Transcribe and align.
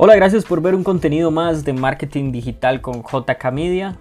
Hola, 0.00 0.14
gracias 0.14 0.44
por 0.44 0.62
ver 0.62 0.76
un 0.76 0.84
contenido 0.84 1.32
más 1.32 1.64
de 1.64 1.72
marketing 1.72 2.30
digital 2.30 2.80
con 2.80 3.02
JK 3.02 3.50
Media. 3.50 3.96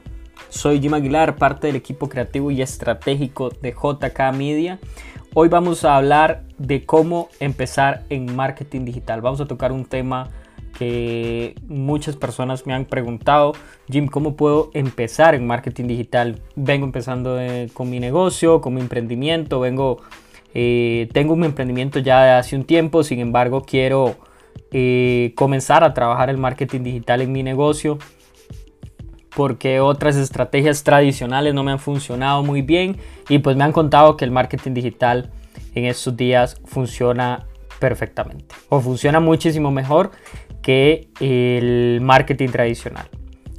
Soy 0.48 0.80
Jim 0.80 0.94
Aguilar, 0.94 1.38
parte 1.38 1.66
del 1.66 1.76
equipo 1.76 2.08
creativo 2.08 2.52
y 2.52 2.62
estratégico 2.62 3.50
de 3.50 3.72
JK 3.72 4.32
Media. 4.38 4.78
Hoy 5.34 5.48
vamos 5.48 5.84
a 5.86 5.98
hablar 5.98 6.44
de 6.60 6.86
cómo 6.86 7.30
empezar 7.40 8.04
en 8.12 8.36
marketing 8.36 8.86
digital. 8.86 9.22
Vamos 9.22 9.42
a 9.42 9.48
tocar 9.48 9.72
un 9.72 9.86
tema 9.86 10.30
que 10.78 11.56
muchas 11.68 12.16
personas 12.16 12.68
me 12.68 12.76
han 12.76 12.86
preguntado, 12.86 13.54
Jim, 13.90 14.06
¿cómo 14.06 14.36
puedo 14.36 14.70
empezar 14.76 15.34
en 15.34 15.48
marketing 15.48 15.88
digital? 15.88 16.40
Vengo 16.56 16.86
empezando 16.86 17.42
eh, 17.42 17.72
con 17.74 17.90
mi 17.90 18.00
negocio, 18.00 18.62
con 18.62 18.76
mi 18.76 18.82
emprendimiento, 18.82 19.60
vengo, 19.60 20.04
eh, 20.54 21.10
tengo 21.12 21.34
un 21.34 21.44
emprendimiento 21.44 21.98
ya 21.98 22.38
hace 22.38 22.56
un 22.56 22.66
tiempo, 22.66 23.02
sin 23.02 23.18
embargo 23.18 23.64
quiero 23.64 24.16
eh, 24.72 25.34
comenzar 25.36 25.84
a 25.84 25.94
trabajar 25.94 26.30
el 26.30 26.38
marketing 26.38 26.82
digital 26.82 27.22
en 27.22 27.32
mi 27.32 27.44
negocio 27.44 27.98
porque 29.36 29.80
otras 29.80 30.16
estrategias 30.16 30.84
tradicionales 30.84 31.54
no 31.54 31.64
me 31.64 31.72
han 31.72 31.80
funcionado 31.80 32.44
muy 32.44 32.64
bien 32.64 32.98
y 33.30 33.38
pues 33.38 33.56
me 33.56 33.64
han 33.64 33.72
contado 33.72 34.18
que 34.18 34.26
el 34.26 34.32
marketing 34.32 34.74
digital 34.74 35.32
en 35.76 35.86
estos 35.86 36.18
días 36.18 36.60
funciona 36.66 37.46
perfectamente 37.80 38.56
o 38.70 38.80
funciona 38.80 39.20
muchísimo 39.20 39.70
mejor 39.72 40.12
que 40.62 41.10
el 41.20 42.02
marketing 42.02 42.50
tradicional. 42.50 43.08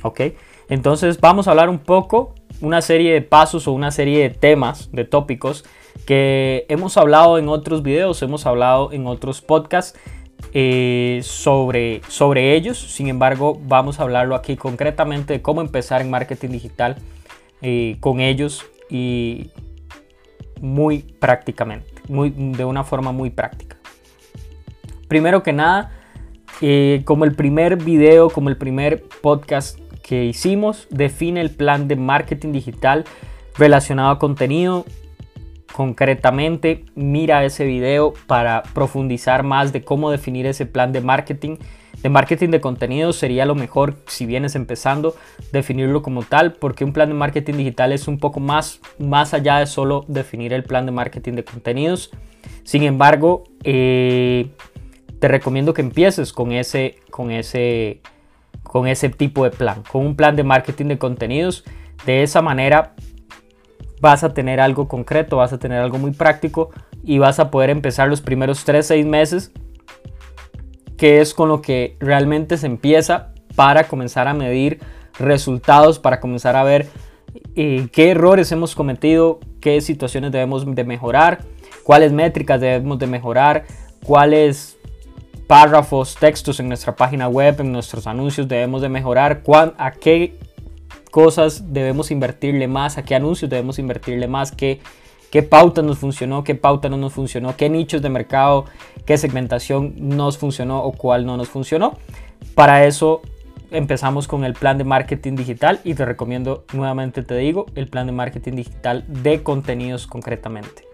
¿Ok? 0.03 0.20
Entonces 0.69 1.20
vamos 1.20 1.48
a 1.48 1.53
hablar 1.53 1.69
un 1.70 1.79
poco, 1.79 2.34
una 2.61 2.83
serie 2.83 3.12
de 3.12 3.23
pasos 3.23 3.69
o 3.69 3.73
una 3.73 3.91
serie 3.91 4.20
de 4.23 4.31
temas, 4.31 4.91
de 4.93 5.05
tópicos 5.05 5.65
que 6.06 6.67
hemos 6.69 6.97
hablado 6.97 7.39
en 7.39 7.48
otros 7.48 7.83
videos, 7.83 8.23
hemos 8.23 8.47
hablado 8.47 8.93
en 8.93 9.06
otros 9.06 9.43
podcasts 9.43 9.98
eh, 10.52 11.20
sobre, 11.22 12.00
sobre 12.08 12.55
ellos. 12.55 12.78
Sin 12.78 13.08
embargo, 13.08 13.61
vamos 13.64 14.00
a 14.00 14.05
hablarlo 14.05 14.34
aquí 14.34 14.56
concretamente 14.56 15.34
de 15.34 15.42
cómo 15.42 15.61
empezar 15.61 16.00
en 16.00 16.11
marketing 16.11 16.50
digital 16.50 16.97
eh, 17.61 17.97
con 18.00 18.20
ellos 18.20 18.66
y 18.89 19.50
muy 20.61 21.00
prácticamente, 21.00 22.03
muy, 22.09 22.31
de 22.31 22.64
una 22.64 22.84
forma 22.84 23.12
muy 23.12 23.31
práctica. 23.31 23.77
Primero 25.09 25.42
que 25.42 25.53
nada, 25.53 25.92
eh, 26.61 27.03
como 27.05 27.25
el 27.25 27.34
primer 27.34 27.77
video, 27.77 28.31
como 28.31 28.48
el 28.48 28.56
primer 28.56 29.03
podcast 29.22 29.78
que 30.03 30.25
hicimos, 30.25 30.86
define 30.91 31.41
el 31.41 31.50
plan 31.50 31.89
de 31.89 31.97
marketing 31.97 32.53
digital 32.53 33.05
relacionado 33.56 34.11
a 34.11 34.19
contenido 34.19 34.84
concretamente 35.79 36.87
mira 36.97 37.45
ese 37.45 37.65
video 37.65 38.12
para 38.27 38.65
profundizar 38.75 39.45
más 39.45 39.73
de 39.73 39.84
cómo 39.84 40.11
definir 40.11 40.45
ese 40.45 40.67
plan 40.67 40.91
de 40.91 41.01
marketing. 41.01 41.57
De 42.03 42.09
marketing 42.09 42.48
de 42.48 42.61
contenido 42.61 43.12
sería 43.12 43.47
lo 43.47 43.55
mejor 43.55 43.95
si 44.09 44.27
vienes 44.27 44.56
empezando 44.56 45.15
definirlo 45.53 46.03
como 46.03 46.25
tal, 46.25 46.55
porque 46.55 46.84
un 46.84 46.93
plan 46.93 47.11
de 47.11 47.15
marketing 47.15 47.55
digital 47.55 47.93
es 47.93 48.09
un 48.09 48.19
poco 48.19 48.41
más, 48.41 48.81
más 48.99 49.34
allá 49.34 49.61
de 49.61 49.67
solo 49.67 50.05
definir 50.09 50.53
el 50.53 50.65
plan 50.65 50.84
de 50.84 50.91
marketing 50.91 51.34
de 51.34 51.45
contenidos. 51.45 52.11
Sin 52.65 52.83
embargo, 52.83 53.45
eh, 53.62 54.51
te 55.21 55.29
recomiendo 55.29 55.75
que 55.75 55.83
empieces 55.83 56.33
con 56.33 56.51
ese, 56.51 56.97
con 57.12 57.31
ese, 57.31 58.01
con 58.65 58.89
ese 58.89 59.11
tipo 59.11 59.45
de 59.45 59.53
plan, 59.53 59.84
con 59.89 60.05
un 60.05 60.17
plan 60.17 60.34
de 60.34 60.43
marketing 60.43 60.87
de 60.87 60.99
contenidos. 60.99 61.62
De 62.05 62.25
esa 62.25 62.43
manera 62.43 62.95
vas 64.00 64.24
a 64.24 64.34
tener 64.34 64.60
algo 64.60 64.88
concreto, 64.88 65.36
vas 65.36 65.52
a 65.52 65.58
tener 65.58 65.80
algo 65.80 65.98
muy 65.98 66.12
práctico 66.12 66.70
y 67.02 67.18
vas 67.18 67.38
a 67.41 67.50
poder 67.50 67.70
empezar 67.70 68.08
los 68.08 68.20
primeros 68.20 68.66
3-6 68.66 69.04
meses, 69.04 69.52
que 70.96 71.20
es 71.20 71.34
con 71.34 71.48
lo 71.48 71.62
que 71.62 71.96
realmente 72.00 72.56
se 72.56 72.66
empieza 72.66 73.32
para 73.54 73.84
comenzar 73.84 74.28
a 74.28 74.34
medir 74.34 74.80
resultados, 75.19 75.98
para 75.98 76.20
comenzar 76.20 76.56
a 76.56 76.64
ver 76.64 76.88
eh, 77.54 77.88
qué 77.92 78.10
errores 78.10 78.53
hemos 78.53 78.75
cometido, 78.75 79.41
qué 79.60 79.81
situaciones 79.81 80.32
debemos 80.32 80.64
de 80.75 80.84
mejorar, 80.84 81.44
cuáles 81.82 82.12
métricas 82.12 82.60
debemos 82.60 82.98
de 82.98 83.06
mejorar, 83.06 83.64
cuáles 84.04 84.78
párrafos, 85.47 86.14
textos 86.14 86.60
en 86.60 86.69
nuestra 86.69 86.94
página 86.94 87.26
web, 87.28 87.60
en 87.60 87.72
nuestros 87.72 88.06
anuncios 88.06 88.47
debemos 88.47 88.82
de 88.82 88.88
mejorar, 88.88 89.42
a 89.78 89.91
qué 89.92 90.38
cosas 91.10 91.72
debemos 91.72 92.10
invertirle 92.10 92.69
más, 92.69 92.98
a 92.98 93.04
qué 93.04 93.14
anuncios 93.14 93.50
debemos 93.50 93.78
invertirle 93.78 94.28
más, 94.28 94.52
qué, 94.52 94.80
qué 95.30 95.42
pauta 95.42 95.82
nos 95.82 95.98
funcionó, 95.98 96.44
qué 96.44 96.54
pauta 96.54 96.88
no 96.88 96.96
nos 96.96 97.12
funcionó, 97.12 97.56
qué 97.56 97.69
nichos 97.69 98.02
de 98.02 98.08
mercado, 98.08 98.64
qué 99.04 99.19
segmentación 99.19 99.94
nos 99.96 100.38
funcionó 100.38 100.82
o 100.82 100.92
cuál 100.92 101.26
no 101.26 101.36
nos 101.36 101.48
funcionó. 101.48 101.98
Para 102.54 102.84
eso 102.84 103.22
empezamos 103.70 104.28
con 104.28 104.44
el 104.44 104.54
plan 104.54 104.78
de 104.78 104.84
marketing 104.84 105.34
digital 105.34 105.80
y 105.84 105.94
te 105.94 106.04
recomiendo 106.04 106.64
nuevamente, 106.72 107.22
te 107.22 107.36
digo, 107.36 107.66
el 107.75 107.88
plan 107.88 108.06
de 108.06 108.12
marketing 108.12 108.52
digital 108.52 109.04
de 109.08 109.42
contenidos 109.42 110.06
concretamente. 110.06 110.88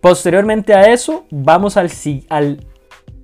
Posteriormente 0.00 0.74
a 0.74 0.92
eso, 0.92 1.26
vamos 1.30 1.76
al, 1.76 1.90
al, 2.28 2.66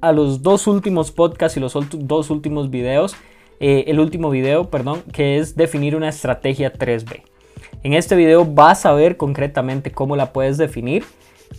a 0.00 0.12
los 0.12 0.42
dos 0.42 0.66
últimos 0.66 1.10
podcasts 1.10 1.56
y 1.56 1.60
los 1.60 1.76
dos 1.92 2.30
últimos 2.30 2.70
videos 2.70 3.16
eh, 3.60 3.84
el 3.88 4.00
último 4.00 4.30
video, 4.30 4.70
perdón, 4.70 5.02
que 5.12 5.38
es 5.38 5.56
definir 5.56 5.96
una 5.96 6.08
estrategia 6.08 6.72
3B. 6.72 7.22
En 7.82 7.92
este 7.92 8.16
video 8.16 8.44
vas 8.44 8.86
a 8.86 8.92
ver 8.92 9.16
concretamente 9.16 9.90
cómo 9.90 10.16
la 10.16 10.32
puedes 10.32 10.58
definir. 10.58 11.04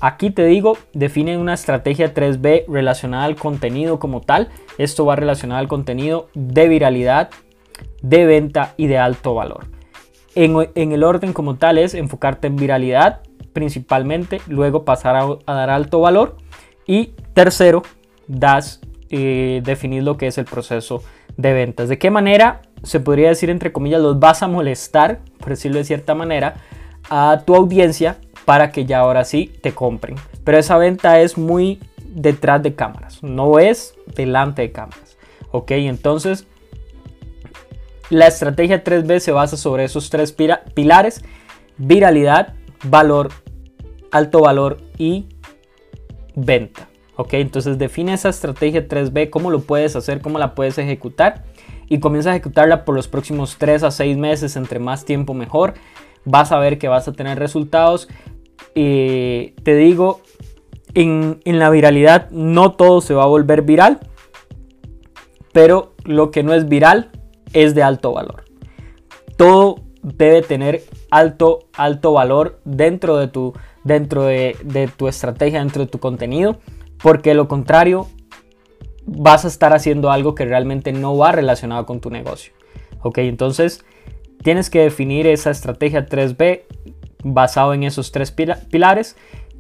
Aquí 0.02 0.30
te 0.30 0.46
digo, 0.46 0.78
define 0.94 1.38
una 1.38 1.54
estrategia 1.54 2.14
3B 2.14 2.66
relacionada 2.68 3.26
al 3.26 3.36
contenido 3.36 4.00
como 4.00 4.22
tal. 4.22 4.50
Esto 4.78 5.06
va 5.06 5.16
relacionado 5.16 5.60
al 5.60 5.68
contenido 5.68 6.30
de 6.34 6.68
viralidad, 6.68 7.30
de 8.02 8.26
venta 8.26 8.74
y 8.78 8.88
de 8.88 8.98
alto 8.98 9.34
valor. 9.34 9.66
En, 10.36 10.92
el 10.92 11.04
orden 11.04 11.34
como 11.34 11.56
tal 11.56 11.78
es 11.78 11.94
enfocarte 11.94 12.48
en 12.48 12.56
viralidad 12.56 13.22
principalmente, 13.52 14.40
luego 14.48 14.86
pasar 14.86 15.16
a, 15.16 15.54
dar 15.54 15.70
alto 15.70 16.00
valor 16.00 16.38
y 16.86 17.14
tercero, 17.34 17.82
das 18.28 18.80
eh, 19.10 19.62
definir 19.66 20.04
lo 20.04 20.18
que 20.18 20.28
es 20.28 20.38
el 20.38 20.46
proceso 20.46 21.02
de 21.40 21.54
ventas. 21.54 21.88
¿De 21.88 21.98
qué 21.98 22.12
manera 22.12 22.62
se 22.84 23.00
podría 23.00 23.30
decir, 23.30 23.50
entre 23.50 23.72
comillas, 23.72 24.02
los 24.02 24.20
vas 24.20 24.44
a 24.44 24.48
molestar, 24.50 25.20
por 25.40 25.50
decirlo 25.50 25.78
de 25.78 25.86
cierta 25.86 26.14
manera, 26.14 26.56
a 27.10 27.44
tu 27.46 27.56
audiencia 27.56 28.18
para 28.44 28.72
que 28.72 28.86
ya 28.86 29.00
ahora 29.00 29.24
sí 29.24 29.50
te 29.62 29.74
compren? 29.74 30.18
Pero 30.44 30.58
esa 30.58 30.78
venta 30.78 31.22
es 31.22 31.38
muy 31.38 31.80
detrás 32.10 32.62
de 32.62 32.76
cámaras, 32.76 33.24
no 33.24 33.58
es 33.58 33.96
delante 34.16 34.64
de 34.64 34.72
cámaras. 34.74 35.18
Ok, 35.52 35.72
entonces 35.72 36.46
la 38.10 38.28
estrategia 38.28 38.84
3B 38.84 39.20
se 39.20 39.32
basa 39.32 39.56
sobre 39.56 39.86
esos 39.86 40.10
tres 40.10 40.36
pilares, 40.74 41.24
viralidad, 41.78 42.54
valor, 42.84 43.30
alto 44.12 44.42
valor 44.42 44.78
y 44.98 45.28
venta. 46.36 46.89
¿Ok? 47.20 47.34
Entonces 47.34 47.78
define 47.78 48.14
esa 48.14 48.30
estrategia 48.30 48.88
3B, 48.88 49.30
cómo 49.30 49.52
lo 49.52 49.60
puedes 49.60 49.94
hacer, 49.98 50.22
cómo 50.22 50.40
la 50.40 50.56
puedes 50.56 50.78
ejecutar 50.78 51.44
y 51.90 52.00
comienza 52.00 52.30
a 52.30 52.34
ejecutarla 52.34 52.86
por 52.86 52.96
los 52.96 53.10
próximos 53.10 53.58
3 53.58 53.84
a 53.84 53.92
6 53.92 54.16
meses, 54.16 54.56
entre 54.56 54.80
más 54.80 55.04
tiempo 55.04 55.34
mejor. 55.34 55.74
Vas 56.24 56.54
a 56.54 56.60
ver 56.60 56.78
que 56.78 56.88
vas 56.88 57.10
a 57.10 57.12
tener 57.12 57.38
resultados. 57.38 58.08
te 58.74 59.54
digo, 59.66 60.22
en, 60.94 61.42
en 61.44 61.60
la 61.60 61.70
viralidad 61.70 62.30
no 62.32 62.72
todo 62.72 63.02
se 63.02 63.14
va 63.14 63.24
a 63.24 63.28
volver 63.28 63.64
viral, 63.64 64.00
pero 65.52 65.96
lo 66.06 66.32
que 66.32 66.42
no 66.42 66.54
es 66.54 66.70
viral 66.70 67.12
es 67.52 67.76
de 67.76 67.84
alto 67.84 68.14
valor. 68.14 68.46
Todo 69.36 69.82
debe 70.04 70.42
tener 70.42 70.84
alto, 71.12 71.68
alto 71.74 72.14
valor 72.14 72.62
dentro 72.64 73.18
de 73.18 73.28
tu, 73.28 73.54
dentro 73.84 74.24
de, 74.24 74.56
de 74.64 74.88
tu 74.88 75.10
estrategia, 75.10 75.60
dentro 75.60 75.84
de 75.84 75.92
tu 75.92 76.00
contenido 76.00 76.60
porque 77.02 77.34
lo 77.34 77.48
contrario 77.48 78.08
vas 79.06 79.46
a 79.46 79.48
estar 79.48 79.74
haciendo 79.74 80.12
algo 80.12 80.36
que 80.36 80.46
realmente 80.46 80.92
no 80.92 81.18
va 81.18 81.32
relacionado 81.32 81.86
con 81.86 82.00
tu 82.00 82.10
negocio. 82.10 82.54
Ok, 83.02 83.20
entonces 83.20 83.84
tienes 84.44 84.70
que 84.70 84.82
definir 84.82 85.28
esa 85.28 85.52
estrategia 85.52 86.06
3B 86.06 86.64
basado 87.24 87.74
en 87.74 87.84
esos 87.84 88.12
tres 88.12 88.32
pilares 88.32 89.16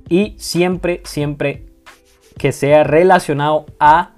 y 0.07 0.35
siempre, 0.37 1.01
siempre 1.05 1.65
que 2.37 2.51
sea 2.51 2.83
relacionado 2.83 3.65
a 3.79 4.13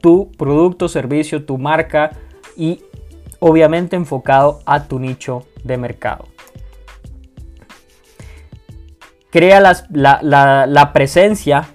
tu 0.00 0.30
producto, 0.32 0.88
servicio, 0.88 1.44
tu 1.44 1.58
marca 1.58 2.10
y 2.56 2.82
obviamente 3.38 3.96
enfocado 3.96 4.60
a 4.66 4.84
tu 4.84 4.98
nicho 4.98 5.46
de 5.62 5.76
mercado. 5.76 6.26
Crea 9.30 9.60
la, 9.60 10.66
la 10.66 10.92
presencia 10.92 11.68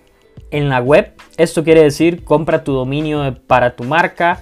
en 0.56 0.70
la 0.70 0.80
web. 0.80 1.12
Esto 1.38 1.64
quiere 1.66 1.84
decir 1.84 2.24
compra 2.24 2.64
tu 2.64 2.72
dominio 2.72 3.36
para 3.46 3.76
tu 3.76 3.84
marca 3.84 4.40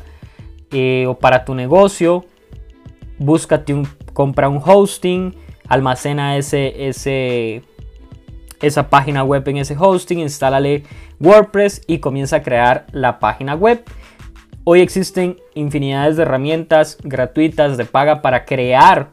eh, 0.71 1.05
o 1.07 1.17
para 1.17 1.43
tu 1.43 1.55
negocio. 1.55 2.25
Búscate 3.17 3.73
un, 3.73 3.87
compra 4.13 4.47
un 4.47 4.61
hosting, 4.63 5.35
almacena 5.67 6.37
ese, 6.37 7.63
esa 8.61 8.89
página 8.89 9.23
web 9.23 9.47
en 9.47 9.57
ese 9.57 9.75
hosting, 9.77 10.19
instálale 10.19 10.83
WordPress 11.19 11.81
y 11.87 11.97
comienza 11.97 12.37
a 12.37 12.43
crear 12.43 12.85
la 12.91 13.17
página 13.19 13.55
web. 13.55 13.83
Hoy 14.65 14.81
existen 14.81 15.37
infinidades 15.55 16.15
de 16.15 16.21
herramientas 16.21 16.97
gratuitas 17.03 17.75
de 17.75 17.85
paga 17.85 18.21
para 18.21 18.45
crear 18.45 19.09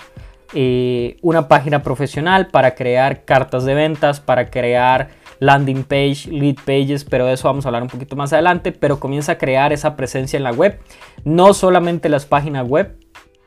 eh, 0.53 1.17
una 1.23 1.49
página 1.49 1.83
profesional, 1.83 2.49
para 2.49 2.75
crear 2.75 3.25
cartas 3.25 3.65
de 3.65 3.75
ventas, 3.75 4.21
para 4.21 4.51
crear 4.51 5.09
landing 5.41 5.85
page, 5.85 6.29
lead 6.31 6.57
pages, 6.65 7.05
pero 7.05 7.27
de 7.27 7.33
eso 7.33 7.49
vamos 7.49 7.65
a 7.65 7.69
hablar 7.69 7.83
un 7.83 7.89
poquito 7.89 8.15
más 8.15 8.33
adelante, 8.33 8.71
pero 8.71 9.01
comienza 9.01 9.33
a 9.33 9.39
crear 9.39 9.73
esa 9.73 9.97
presencia 9.97 10.37
en 10.37 10.45
la 10.45 10.53
web, 10.53 10.79
no 11.25 11.53
solamente 11.55 12.09
las 12.09 12.27
páginas 12.27 12.69
web 12.69 12.97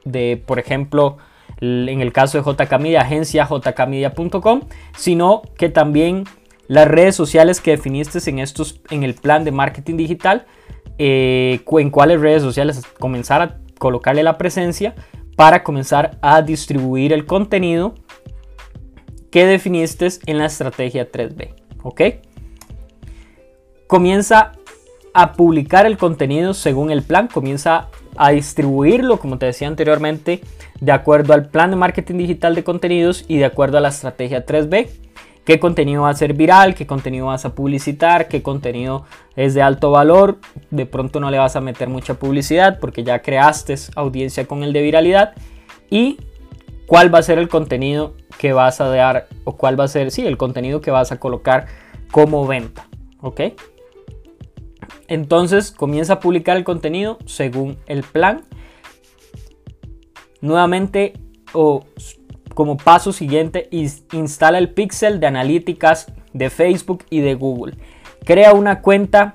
de, 0.03 0.41
por 0.45 0.59
ejemplo, 0.59 1.17
en 1.61 2.01
el 2.01 2.11
caso 2.11 2.41
de 2.41 2.43
JK 2.43 2.79
Media, 2.79 3.01
agencia 3.01 3.45
jkmedia.com, 3.45 4.61
sino 4.97 5.43
que 5.57 5.69
también 5.69 6.25
las 6.67 6.87
redes 6.87 7.15
sociales 7.15 7.61
que 7.61 7.71
definiste 7.71 8.19
en, 8.29 8.39
estos, 8.39 8.81
en 8.89 9.03
el 9.03 9.13
plan 9.13 9.43
de 9.43 9.51
marketing 9.51 9.95
digital, 9.95 10.45
eh, 10.97 11.63
en 11.65 11.89
cuáles 11.89 12.19
redes 12.19 12.41
sociales 12.41 12.81
comenzar 12.99 13.41
a 13.41 13.57
colocarle 13.77 14.23
la 14.23 14.37
presencia 14.37 14.95
para 15.35 15.63
comenzar 15.63 16.17
a 16.21 16.41
distribuir 16.41 17.13
el 17.13 17.25
contenido 17.25 17.95
que 19.31 19.45
definiste 19.45 20.07
en 20.25 20.37
la 20.37 20.45
estrategia 20.45 21.11
3B. 21.11 21.62
¿Ok? 21.83 22.01
Comienza 23.87 24.53
a 25.13 25.33
publicar 25.33 25.85
el 25.85 25.97
contenido 25.97 26.53
según 26.53 26.89
el 26.89 27.03
plan, 27.03 27.27
comienza 27.27 27.89
a 28.15 28.31
distribuirlo, 28.31 29.19
como 29.19 29.37
te 29.37 29.45
decía 29.45 29.67
anteriormente, 29.67 30.41
de 30.79 30.91
acuerdo 30.91 31.33
al 31.33 31.49
plan 31.49 31.69
de 31.69 31.75
marketing 31.75 32.17
digital 32.17 32.55
de 32.55 32.63
contenidos 32.63 33.25
y 33.27 33.37
de 33.37 33.45
acuerdo 33.45 33.77
a 33.77 33.81
la 33.81 33.89
estrategia 33.89 34.45
3B. 34.45 34.89
¿Qué 35.45 35.59
contenido 35.59 36.03
va 36.03 36.09
a 36.09 36.13
ser 36.13 36.33
viral? 36.33 36.73
¿Qué 36.73 36.87
contenido 36.87 37.25
vas 37.27 37.43
a 37.43 37.53
publicitar? 37.53 38.29
¿Qué 38.29 38.41
contenido 38.41 39.05
es 39.35 39.53
de 39.53 39.61
alto 39.61 39.91
valor? 39.91 40.39
De 40.71 40.85
pronto 40.85 41.19
no 41.19 41.29
le 41.29 41.37
vas 41.37 41.57
a 41.57 41.61
meter 41.61 41.89
mucha 41.89 42.13
publicidad 42.13 42.79
porque 42.79 43.03
ya 43.03 43.21
creaste 43.21 43.75
audiencia 43.95 44.47
con 44.47 44.63
el 44.63 44.71
de 44.71 44.81
viralidad. 44.81 45.33
Y 45.89 46.17
cuál 46.93 47.11
va 47.11 47.17
a 47.17 47.23
ser 47.23 47.39
el 47.39 47.49
contenido 47.49 48.13
que 48.37 48.53
vas 48.53 48.79
a 48.79 48.87
dar 48.87 49.27
o 49.45 49.57
cuál 49.57 49.79
va 49.79 49.85
a 49.85 49.87
ser, 49.87 50.11
sí, 50.11 50.27
el 50.27 50.37
contenido 50.37 50.79
que 50.79 50.91
vas 50.91 51.11
a 51.11 51.19
colocar 51.19 51.65
como 52.11 52.45
venta. 52.45 52.87
¿Ok? 53.19 53.41
Entonces 55.07 55.71
comienza 55.71 56.13
a 56.13 56.19
publicar 56.19 56.55
el 56.55 56.63
contenido 56.63 57.17
según 57.25 57.79
el 57.87 58.03
plan. 58.03 58.43
Nuevamente 60.39 61.13
o 61.53 61.83
como 62.53 62.77
paso 62.77 63.11
siguiente 63.11 63.69
instala 63.71 64.59
el 64.59 64.69
pixel 64.69 65.19
de 65.19 65.25
analíticas 65.25 66.13
de 66.33 66.51
Facebook 66.51 67.05
y 67.09 67.21
de 67.21 67.33
Google. 67.33 67.73
Crea 68.23 68.53
una 68.53 68.81
cuenta 68.81 69.33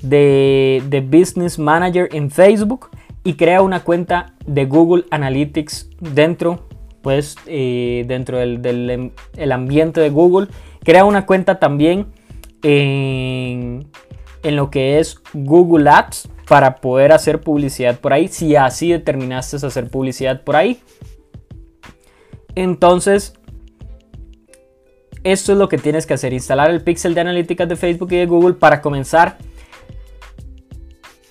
de, 0.00 1.06
Business 1.06 1.58
Manager 1.58 2.08
en 2.12 2.30
Facebook 2.30 2.88
y 3.24 3.34
crea 3.34 3.60
una 3.60 3.80
cuenta 3.80 4.36
de 4.46 4.64
Google 4.64 5.04
Analytics 5.10 5.90
dentro, 6.00 6.66
pues, 7.04 7.36
eh, 7.46 8.04
dentro 8.08 8.38
del, 8.38 8.90
em, 8.90 9.10
el 9.36 9.52
ambiente 9.52 10.00
de 10.00 10.08
Google. 10.08 10.48
Crea 10.82 11.04
una 11.04 11.26
cuenta 11.26 11.60
también 11.60 12.06
en, 12.62 13.86
en 14.42 14.56
lo 14.56 14.70
que 14.70 14.98
es 14.98 15.20
Google 15.34 15.88
Ads 15.90 16.30
para 16.48 16.76
poder 16.76 17.12
hacer 17.12 17.42
publicidad 17.42 18.00
por 18.00 18.14
ahí, 18.14 18.28
si 18.28 18.56
así 18.56 18.90
determinaste 18.90 19.56
hacer 19.64 19.88
publicidad 19.88 20.42
por 20.42 20.56
ahí. 20.56 20.80
Entonces, 22.54 23.34
esto 25.24 25.52
es 25.52 25.58
lo 25.58 25.68
que 25.68 25.76
tienes 25.76 26.06
que 26.06 26.14
hacer, 26.14 26.32
instalar 26.32 26.70
el 26.70 26.80
pixel 26.80 27.14
de 27.14 27.20
analíticas 27.20 27.68
de 27.68 27.76
Facebook 27.76 28.12
y 28.12 28.16
de 28.16 28.26
Google 28.26 28.54
para 28.54 28.80
comenzar 28.80 29.36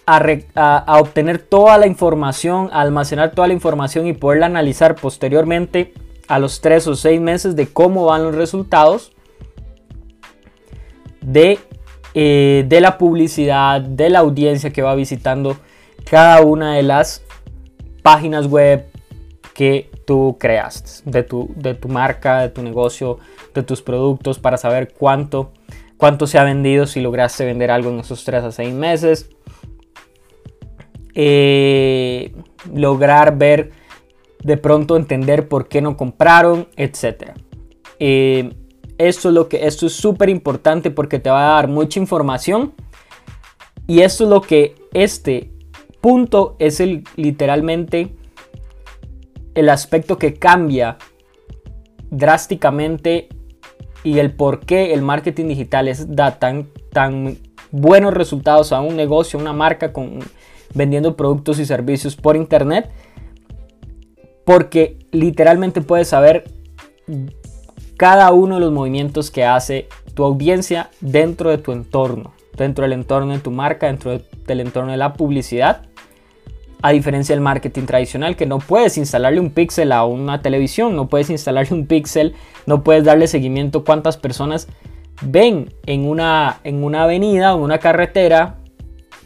a, 0.06 1.00
obtener 1.00 1.40
toda 1.40 1.78
la 1.78 1.88
información, 1.88 2.70
almacenar 2.72 3.32
toda 3.32 3.48
la 3.48 3.54
información 3.54 4.08
y 4.08 4.14
poderla 4.14 4.48
analizar 4.48 4.96
posteriormente 4.96 5.94
a 6.28 6.40
los 6.40 6.62
3 6.62 6.88
o 6.88 6.96
6 6.96 7.22
meses 7.22 7.56
de 7.56 7.68
cómo 7.68 8.06
van 8.06 8.24
los 8.24 8.36
resultados 8.36 9.12
de, 11.22 11.60
eh, 12.14 12.66
de 12.68 12.82
la 12.82 12.98
publicidad, 12.98 13.82
de 13.82 14.10
la 14.10 14.20
audiencia 14.20 14.72
que 14.72 14.82
va 14.82 14.96
visitando 14.96 15.58
cada 16.10 16.42
una 16.42 16.76
de 16.76 16.84
las 16.84 17.24
páginas 18.02 18.48
web 18.48 18.86
que 19.54 19.90
tú 20.06 20.38
creaste, 20.40 21.10
de 21.10 21.24
tu, 21.24 21.50
de 21.56 21.76
tu 21.76 21.88
marca, 21.88 22.42
de 22.42 22.50
tu 22.50 22.62
negocio, 22.62 23.20
de 23.54 23.64
tus 23.64 23.82
productos, 23.82 24.40
para 24.40 24.58
saber 24.58 24.94
cuánto, 24.94 25.52
cuánto 25.98 26.28
se 26.28 26.40
ha 26.40 26.44
vendido, 26.44 26.88
si 26.88 27.02
lograste 27.02 27.46
vender 27.46 27.72
algo 27.72 27.92
en 27.92 28.00
esos 28.00 28.26
3 28.26 28.44
a 28.44 28.52
6 28.52 28.74
meses. 28.74 29.30
Eh, 31.16 32.34
lograr 32.74 33.38
ver, 33.38 33.72
de 34.44 34.58
pronto 34.58 34.98
entender 34.98 35.48
por 35.48 35.68
qué 35.68 35.82
no 35.82 35.96
compraron, 35.96 36.68
etc. 36.76 37.32
Eh, 38.00 38.54
esto 38.98 39.30
es 39.30 39.36
lo 39.36 39.50
que 39.50 39.66
esto 39.68 39.88
es 39.88 39.94
súper 39.94 40.30
importante 40.30 40.92
porque 40.92 41.20
te 41.20 41.30
va 41.30 41.52
a 41.52 41.56
dar 41.56 41.68
mucha 41.68 42.00
información 42.00 42.74
y 43.88 44.02
esto 44.02 44.24
es 44.26 44.30
lo 44.30 44.42
que 44.42 44.76
este 44.94 45.52
punto 46.02 46.56
es 46.60 46.80
el 46.80 47.04
literalmente 47.16 48.16
el 49.56 49.70
aspecto 49.70 50.18
que 50.18 50.34
cambia 50.34 50.98
drásticamente 52.10 53.30
y 54.04 54.20
el 54.20 54.34
por 54.34 54.66
qué 54.66 54.94
el 54.94 55.02
marketing 55.02 55.48
digital 55.48 55.88
es, 55.88 56.14
da 56.16 56.40
tan, 56.40 56.70
tan 56.92 57.38
buenos 57.72 58.14
resultados 58.14 58.74
a 58.74 58.82
un 58.82 58.96
negocio, 58.96 59.40
una 59.40 59.54
marca 59.54 59.94
con, 59.94 60.20
vendiendo 60.74 61.16
productos 61.16 61.60
y 61.60 61.66
servicios 61.66 62.16
por 62.16 62.36
internet. 62.36 62.90
Porque 64.46 64.98
literalmente 65.12 65.82
puedes 65.82 66.10
saber 66.10 66.46
cada 67.98 68.32
uno 68.32 68.56
de 68.56 68.62
los 68.62 68.72
movimientos 68.72 69.32
que 69.32 69.46
hace 69.46 69.88
tu 70.14 70.24
audiencia 70.24 70.90
dentro 71.00 71.50
de 71.50 71.58
tu 71.58 71.72
entorno, 71.72 72.34
dentro 72.58 72.84
del 72.84 72.94
entorno 72.94 73.34
de 73.34 73.40
tu 73.40 73.52
marca, 73.52 73.88
dentro 73.88 74.20
del 74.46 74.60
entorno 74.60 74.92
de 74.92 74.98
la 74.98 75.14
publicidad 75.14 75.84
a 76.84 76.92
diferencia 76.92 77.34
del 77.34 77.42
marketing 77.42 77.84
tradicional, 77.84 78.36
que 78.36 78.46
no 78.46 78.60
puedes 78.60 78.98
instalarle 78.98 79.40
un 79.40 79.52
pixel 79.52 79.94
a 79.94 80.04
una 80.04 80.42
televisión, 80.42 80.98
no 80.98 81.08
puedes 81.08 81.30
instalarle 81.30 81.74
un 81.74 81.88
pixel, 81.88 82.36
no 82.66 82.84
puedes 82.84 83.06
darle 83.06 83.28
seguimiento 83.28 83.86
cuántas 83.86 84.18
personas 84.18 84.68
ven 85.22 85.74
en 85.86 86.06
una, 86.06 86.60
en 86.66 86.84
una 86.84 87.04
avenida 87.04 87.56
o 87.56 87.60
en 87.60 87.64
una 87.64 87.78
carretera 87.78 88.58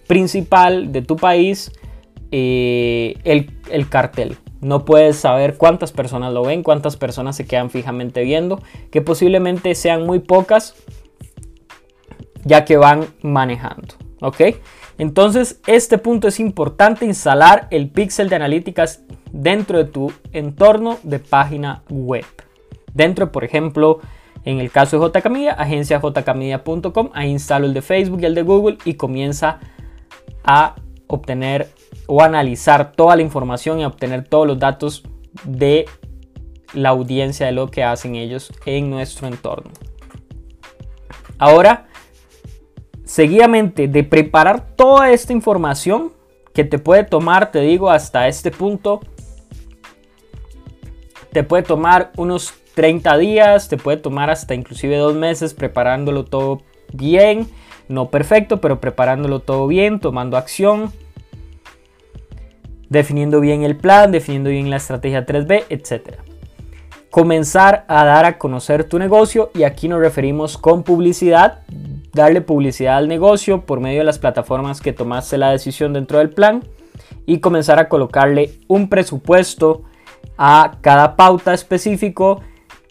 principal 0.07 0.91
de 0.91 1.01
tu 1.01 1.15
país 1.15 1.71
eh, 2.31 3.15
el, 3.23 3.51
el 3.69 3.89
cartel. 3.89 4.37
No 4.59 4.85
puedes 4.85 5.17
saber 5.17 5.57
cuántas 5.57 5.91
personas 5.91 6.33
lo 6.33 6.43
ven, 6.43 6.63
cuántas 6.63 6.97
personas 6.97 7.35
se 7.35 7.45
quedan 7.45 7.69
fijamente 7.69 8.23
viendo, 8.23 8.61
que 8.91 9.01
posiblemente 9.01 9.75
sean 9.75 10.03
muy 10.03 10.19
pocas, 10.19 10.75
ya 12.43 12.65
que 12.65 12.77
van 12.77 13.05
manejando. 13.21 13.95
¿Ok? 14.21 14.41
Entonces, 14.97 15.61
este 15.67 15.99
punto 15.99 16.27
es 16.27 16.39
importante 16.39 17.05
instalar 17.05 17.67
el 17.69 17.89
pixel 17.89 18.29
de 18.29 18.35
analíticas 18.35 19.03
dentro 19.31 19.77
de 19.77 19.85
tu 19.85 20.11
entorno 20.31 20.97
de 21.03 21.19
página 21.19 21.83
web. 21.89 22.25
Dentro, 22.93 23.31
por 23.31 23.43
ejemplo, 23.43 23.99
en 24.43 24.59
el 24.59 24.71
caso 24.71 24.99
de 24.99 25.19
JK 25.19 25.29
Media, 25.29 25.53
agenciajkmedia.com, 25.53 27.09
ahí 27.13 27.29
instalo 27.29 27.67
el 27.67 27.75
de 27.75 27.83
Facebook 27.83 28.21
y 28.21 28.25
el 28.25 28.33
de 28.33 28.41
Google 28.41 28.77
y 28.85 28.95
comienza 28.95 29.49
a 29.49 29.59
obtener 31.07 31.69
o 32.07 32.21
analizar 32.21 32.91
toda 32.93 33.15
la 33.15 33.21
información 33.21 33.79
y 33.79 33.83
a 33.83 33.87
obtener 33.87 34.27
todos 34.27 34.47
los 34.47 34.59
datos 34.59 35.03
de 35.43 35.85
la 36.73 36.89
audiencia 36.89 37.45
de 37.45 37.51
lo 37.51 37.69
que 37.69 37.83
hacen 37.83 38.15
ellos 38.15 38.51
en 38.65 38.89
nuestro 38.89 39.27
entorno. 39.27 39.71
Ahora, 41.37 41.87
seguidamente 43.03 43.87
de 43.87 44.03
preparar 44.03 44.75
toda 44.75 45.11
esta 45.11 45.33
información 45.33 46.13
que 46.53 46.63
te 46.63 46.79
puede 46.79 47.03
tomar, 47.03 47.51
te 47.51 47.61
digo, 47.61 47.89
hasta 47.89 48.27
este 48.27 48.51
punto, 48.51 49.01
te 51.31 51.43
puede 51.43 51.63
tomar 51.63 52.11
unos 52.17 52.53
30 52.73 53.17
días, 53.17 53.69
te 53.69 53.77
puede 53.77 53.97
tomar 53.97 54.29
hasta 54.29 54.55
inclusive 54.55 54.97
dos 54.97 55.15
meses 55.15 55.53
preparándolo 55.53 56.25
todo 56.25 56.61
bien, 56.93 57.47
no 57.89 58.09
perfecto, 58.09 58.61
pero 58.61 58.79
preparándolo 58.79 59.39
todo 59.39 59.67
bien, 59.67 59.99
tomando 59.99 60.37
acción, 60.37 60.91
definiendo 62.89 63.39
bien 63.39 63.63
el 63.63 63.77
plan, 63.77 64.11
definiendo 64.11 64.49
bien 64.49 64.69
la 64.69 64.77
estrategia 64.77 65.25
3B, 65.25 65.65
etc. 65.69 66.15
Comenzar 67.09 67.85
a 67.87 68.05
dar 68.05 68.25
a 68.25 68.37
conocer 68.37 68.83
tu 68.83 68.99
negocio 68.99 69.51
y 69.53 69.63
aquí 69.63 69.87
nos 69.87 69.99
referimos 69.99 70.57
con 70.57 70.83
publicidad 70.83 71.63
darle 72.17 72.41
publicidad 72.41 72.97
al 72.97 73.07
negocio 73.07 73.61
por 73.61 73.79
medio 73.79 73.99
de 73.99 74.03
las 74.03 74.19
plataformas 74.19 74.81
que 74.81 74.91
tomaste 74.91 75.37
la 75.37 75.51
decisión 75.51 75.93
dentro 75.93 76.17
del 76.17 76.31
plan 76.31 76.63
y 77.25 77.39
comenzar 77.39 77.79
a 77.79 77.87
colocarle 77.87 78.59
un 78.67 78.89
presupuesto 78.89 79.83
a 80.37 80.77
cada 80.81 81.15
pauta 81.15 81.53
específico 81.53 82.41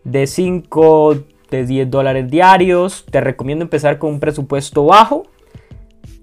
de 0.05 0.26
5, 0.26 1.17
de 1.50 1.67
10 1.67 1.91
dólares 1.91 2.31
diarios. 2.31 3.05
Te 3.11 3.21
recomiendo 3.21 3.65
empezar 3.65 3.99
con 3.99 4.15
un 4.15 4.21
presupuesto 4.21 4.85
bajo, 4.85 5.25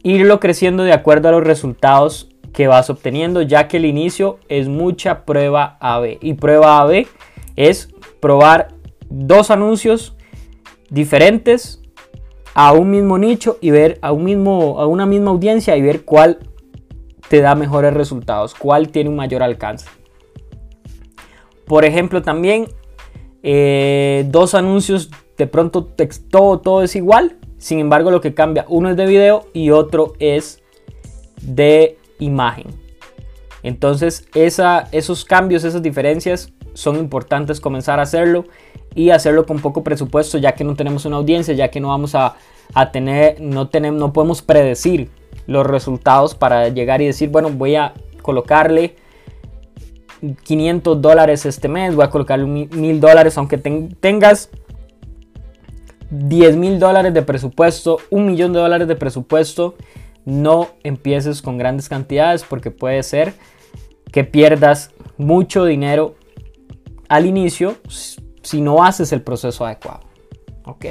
irlo 0.04 0.40
creciendo 0.40 0.84
de 0.84 0.94
acuerdo 0.94 1.30
a 1.30 1.32
los 1.32 1.44
resultados 1.44 2.30
que 2.54 2.68
vas 2.68 2.90
obteniendo, 2.90 3.42
ya 3.42 3.68
que 3.68 3.78
el 3.78 3.86
inicio 3.86 4.40
es 4.48 4.68
mucha 4.68 5.26
prueba 5.26 5.78
AB. 5.80 6.18
Y 6.22 6.36
prueba 6.36 6.80
AB 6.82 7.08
es 7.56 7.90
probar 8.20 8.70
dos 9.10 9.52
anuncios 9.52 10.16
diferentes 10.90 11.82
a 12.54 12.74
un 12.74 12.92
mismo 12.92 13.18
nicho 13.18 13.58
y 13.62 13.72
ver 13.72 13.98
a, 14.02 14.12
un 14.12 14.24
mismo, 14.24 14.80
a 14.80 14.86
una 14.86 15.06
misma 15.06 15.32
audiencia 15.32 15.76
y 15.76 15.82
ver 15.82 16.04
cuál 16.04 16.40
te 17.28 17.42
da 17.42 17.56
mejores 17.56 17.94
resultados, 17.94 18.54
cuál 18.54 18.90
tiene 18.90 19.10
un 19.10 19.16
mayor 19.16 19.42
alcance. 19.42 19.90
Por 21.66 21.86
ejemplo, 21.86 22.22
también 22.22 22.68
eh, 23.44 24.26
dos 24.30 24.56
anuncios, 24.56 25.12
de 25.38 25.48
pronto 25.48 25.88
todo, 26.30 26.60
todo 26.60 26.82
es 26.82 26.96
igual, 26.96 27.38
sin 27.58 27.80
embargo 27.80 28.10
lo 28.10 28.22
que 28.22 28.34
cambia, 28.34 28.66
uno 28.70 28.90
es 28.90 28.98
de 28.98 29.06
video 29.06 29.46
y 29.54 29.70
otro 29.70 30.14
es 30.20 30.64
de 31.42 31.98
imagen. 32.20 32.68
Entonces 33.62 34.28
esos 34.34 35.26
cambios, 35.26 35.64
esas 35.64 35.82
diferencias 35.82 36.52
son 36.74 36.98
importantes 36.98 37.60
comenzar 37.60 38.00
a 38.00 38.04
hacerlo 38.04 38.46
y 38.96 39.10
hacerlo 39.10 39.46
con 39.46 39.60
poco 39.60 39.84
presupuesto 39.84 40.38
ya 40.38 40.54
que 40.54 40.64
no 40.64 40.76
tenemos 40.76 41.06
una 41.06 41.18
audiencia, 41.18 41.54
ya 41.54 41.70
que 41.70 41.80
no 41.80 41.90
vamos 41.90 42.16
a, 42.16 42.36
tener, 42.92 43.40
no, 43.42 43.68
tenemos, 43.68 44.00
no 44.00 44.14
podemos 44.14 44.42
predecir 44.42 45.10
los 45.48 45.66
resultados 45.66 46.36
para 46.36 46.70
llegar 46.70 47.02
y 47.02 47.08
decir, 47.08 47.30
bueno, 47.30 47.50
voy 47.50 47.76
a 47.76 47.94
colocarle 48.22 48.96
500 50.44 51.02
dólares 51.02 51.46
este 51.46 51.68
mes, 51.68 51.96
voy 51.96 52.06
a 52.06 52.10
colocarle 52.10 52.46
1000 52.46 53.00
dólares, 53.00 53.38
aunque 53.38 53.58
tengas 53.58 54.50
10 56.10 56.56
mil 56.58 56.80
dólares 56.80 57.14
de 57.14 57.24
presupuesto, 57.24 57.98
un 58.12 58.28
millón 58.28 58.54
de 58.54 58.60
dólares 58.60 58.88
de 58.88 58.96
presupuesto, 58.96 59.76
no 60.26 60.70
empieces 60.84 61.42
con 61.42 61.58
grandes 61.58 61.90
cantidades 61.90 62.44
porque 62.44 62.72
puede 62.72 63.02
ser 63.04 63.34
que 64.12 64.24
pierdas 64.24 64.92
mucho 65.18 65.66
dinero 65.66 66.16
al 67.10 67.26
inicio 67.26 67.78
si 68.42 68.62
no 68.62 68.84
haces 68.84 69.12
el 69.12 69.22
proceso 69.22 69.66
adecuado. 69.66 70.02
¿Ok? 70.66 70.86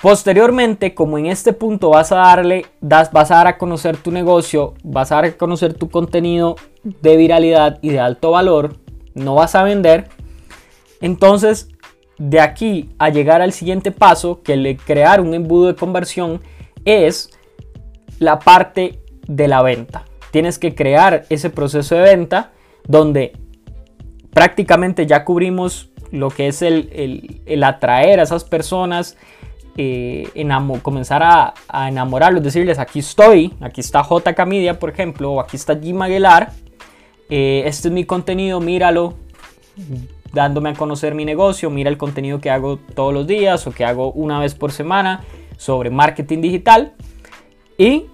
Posteriormente, 0.00 0.94
como 0.94 1.18
en 1.18 1.26
este 1.26 1.52
punto 1.52 1.90
vas 1.90 2.12
a 2.12 2.16
darle, 2.16 2.66
vas 2.80 3.30
a 3.30 3.36
dar 3.36 3.46
a 3.46 3.58
conocer 3.58 3.96
tu 3.96 4.10
negocio, 4.10 4.74
vas 4.84 5.10
a 5.10 5.16
dar 5.16 5.24
a 5.24 5.32
conocer 5.32 5.74
tu 5.74 5.88
contenido 5.88 6.56
de 6.84 7.16
viralidad 7.16 7.78
y 7.82 7.90
de 7.90 8.00
alto 8.00 8.32
valor, 8.32 8.76
no 9.14 9.34
vas 9.34 9.54
a 9.54 9.62
vender, 9.62 10.08
entonces 11.00 11.68
de 12.18 12.40
aquí 12.40 12.90
a 12.98 13.08
llegar 13.08 13.42
al 13.42 13.52
siguiente 13.52 13.90
paso, 13.90 14.42
que 14.42 14.56
le 14.56 14.76
crear 14.76 15.20
un 15.20 15.34
embudo 15.34 15.66
de 15.68 15.74
conversión, 15.74 16.40
es 16.84 17.30
la 18.18 18.38
parte 18.38 19.00
de 19.26 19.48
la 19.48 19.62
venta. 19.62 20.04
Tienes 20.30 20.58
que 20.58 20.74
crear 20.74 21.24
ese 21.28 21.50
proceso 21.50 21.94
de 21.94 22.02
venta 22.02 22.52
donde 22.86 23.32
prácticamente 24.32 25.06
ya 25.06 25.24
cubrimos 25.24 25.90
lo 26.10 26.30
que 26.30 26.48
es 26.48 26.62
el, 26.62 27.62
atraer 27.64 28.20
a 28.20 28.22
esas 28.22 28.44
personas, 28.44 29.16
eh, 29.76 30.30
comenzar 30.82 31.22
a, 31.22 31.54
a, 31.68 31.88
enamorarlos, 31.88 32.42
decirles 32.42 32.78
aquí 32.78 33.00
estoy, 33.00 33.54
aquí 33.60 33.80
está 33.80 34.02
JK 34.02 34.46
Media, 34.46 34.78
por 34.78 34.90
ejemplo, 34.90 35.32
o 35.32 35.40
aquí 35.40 35.56
está 35.56 35.78
Jim 35.78 36.00
Aguilar, 36.02 36.52
eh, 37.28 37.62
este 37.66 37.88
es 37.88 37.94
mi 37.94 38.04
contenido, 38.04 38.60
míralo, 38.60 39.14
dándome 40.32 40.70
a 40.70 40.74
conocer 40.74 41.14
mi 41.14 41.24
negocio, 41.24 41.70
mira 41.70 41.90
el 41.90 41.98
contenido 41.98 42.40
que 42.40 42.50
hago 42.50 42.78
todos 42.78 43.12
los 43.12 43.26
días 43.26 43.66
o 43.66 43.72
que 43.72 43.84
hago 43.84 44.12
una 44.12 44.38
vez 44.38 44.54
por 44.54 44.72
semana 44.72 45.24
sobre 45.56 45.90
marketing 45.90 46.40
digital 46.40 46.94
y 47.78 48.06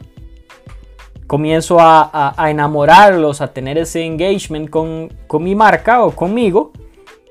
comienzo 1.26 1.78
a, 1.80 2.34
enamorarlos, 2.50 3.40
a 3.40 3.52
tener 3.52 3.78
ese 3.78 4.04
engagement 4.04 4.70
con, 4.70 5.08
mi 5.40 5.54
marca 5.54 6.04
o 6.04 6.14
conmigo 6.14 6.72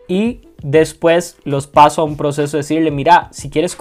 y 0.07 0.41
después 0.61 1.37
los 1.43 1.67
paso 1.67 2.01
a 2.01 2.05
un 2.05 2.17
proceso 2.17 2.57
de 2.57 2.63
decirle, 2.63 2.91
mira, 2.91 3.29
si 3.31 3.49
quieres, 3.49 3.77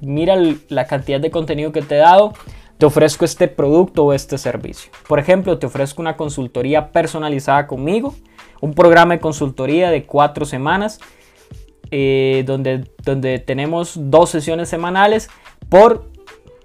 mira 0.00 0.36
la 0.68 0.86
cantidad 0.86 1.20
de 1.20 1.30
contenido 1.30 1.72
que 1.72 1.82
te 1.82 1.96
he 1.96 1.98
dado, 1.98 2.32
te 2.78 2.86
ofrezco 2.86 3.24
este 3.24 3.48
producto 3.48 4.04
o 4.04 4.12
este 4.12 4.38
servicio. 4.38 4.90
Por 5.08 5.18
ejemplo, 5.18 5.58
te 5.58 5.66
ofrezco 5.66 6.00
una 6.00 6.16
consultoría 6.16 6.92
personalizada 6.92 7.66
conmigo, 7.66 8.14
un 8.60 8.74
programa 8.74 9.14
de 9.14 9.20
consultoría 9.20 9.90
de 9.90 10.06
cuatro 10.06 10.44
semanas, 10.44 11.00
eh, 11.90 12.44
donde, 12.46 12.84
donde 13.04 13.38
tenemos 13.38 13.94
dos 13.96 14.30
sesiones 14.30 14.68
semanales 14.68 15.28
por 15.68 16.10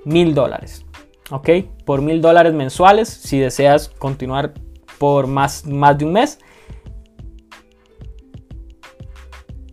mil 0.06 0.36
dólares. 0.36 0.86
¿Ok? 1.32 1.50
Por 1.86 2.02
mil 2.02 2.22
dólares 2.22 2.54
mensuales 2.54 3.10
si 3.10 3.40
deseas 3.40 3.90
continuar 3.90 4.54
por 5.00 5.28
más, 5.28 5.66
más 5.66 5.98
de 5.98 6.06
un 6.06 6.14
mes. 6.14 6.40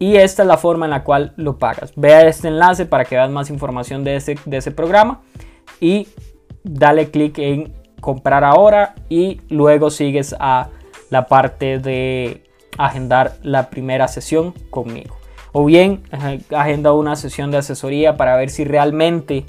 Y 0.02 0.16
esta 0.16 0.42
es 0.44 0.48
la 0.48 0.56
forma 0.56 0.86
en 0.86 0.92
la 0.92 1.04
cual 1.04 1.34
lo 1.36 1.58
pagas. 1.58 1.92
Vea 1.94 2.26
este 2.26 2.48
enlace 2.48 2.86
para 2.86 3.04
que 3.04 3.16
veas 3.16 3.30
más 3.30 3.50
información 3.50 4.02
de 4.02 4.16
ese, 4.16 4.36
de 4.46 4.56
ese 4.56 4.70
programa. 4.70 5.20
Y 5.78 6.08
dale 6.64 7.10
clic 7.10 7.38
en 7.38 7.74
comprar 8.00 8.42
ahora 8.42 8.94
y 9.10 9.42
luego 9.50 9.90
sigues 9.90 10.34
a 10.40 10.70
la 11.10 11.26
parte 11.26 11.78
de 11.78 12.44
agendar 12.78 13.34
la 13.42 13.68
primera 13.68 14.08
sesión 14.08 14.54
conmigo. 14.70 15.18
O 15.52 15.66
bien 15.66 16.02
agenda 16.50 16.94
una 16.94 17.14
sesión 17.14 17.50
de 17.50 17.58
asesoría 17.58 18.16
para 18.16 18.36
ver 18.36 18.48
si 18.48 18.64
realmente 18.64 19.44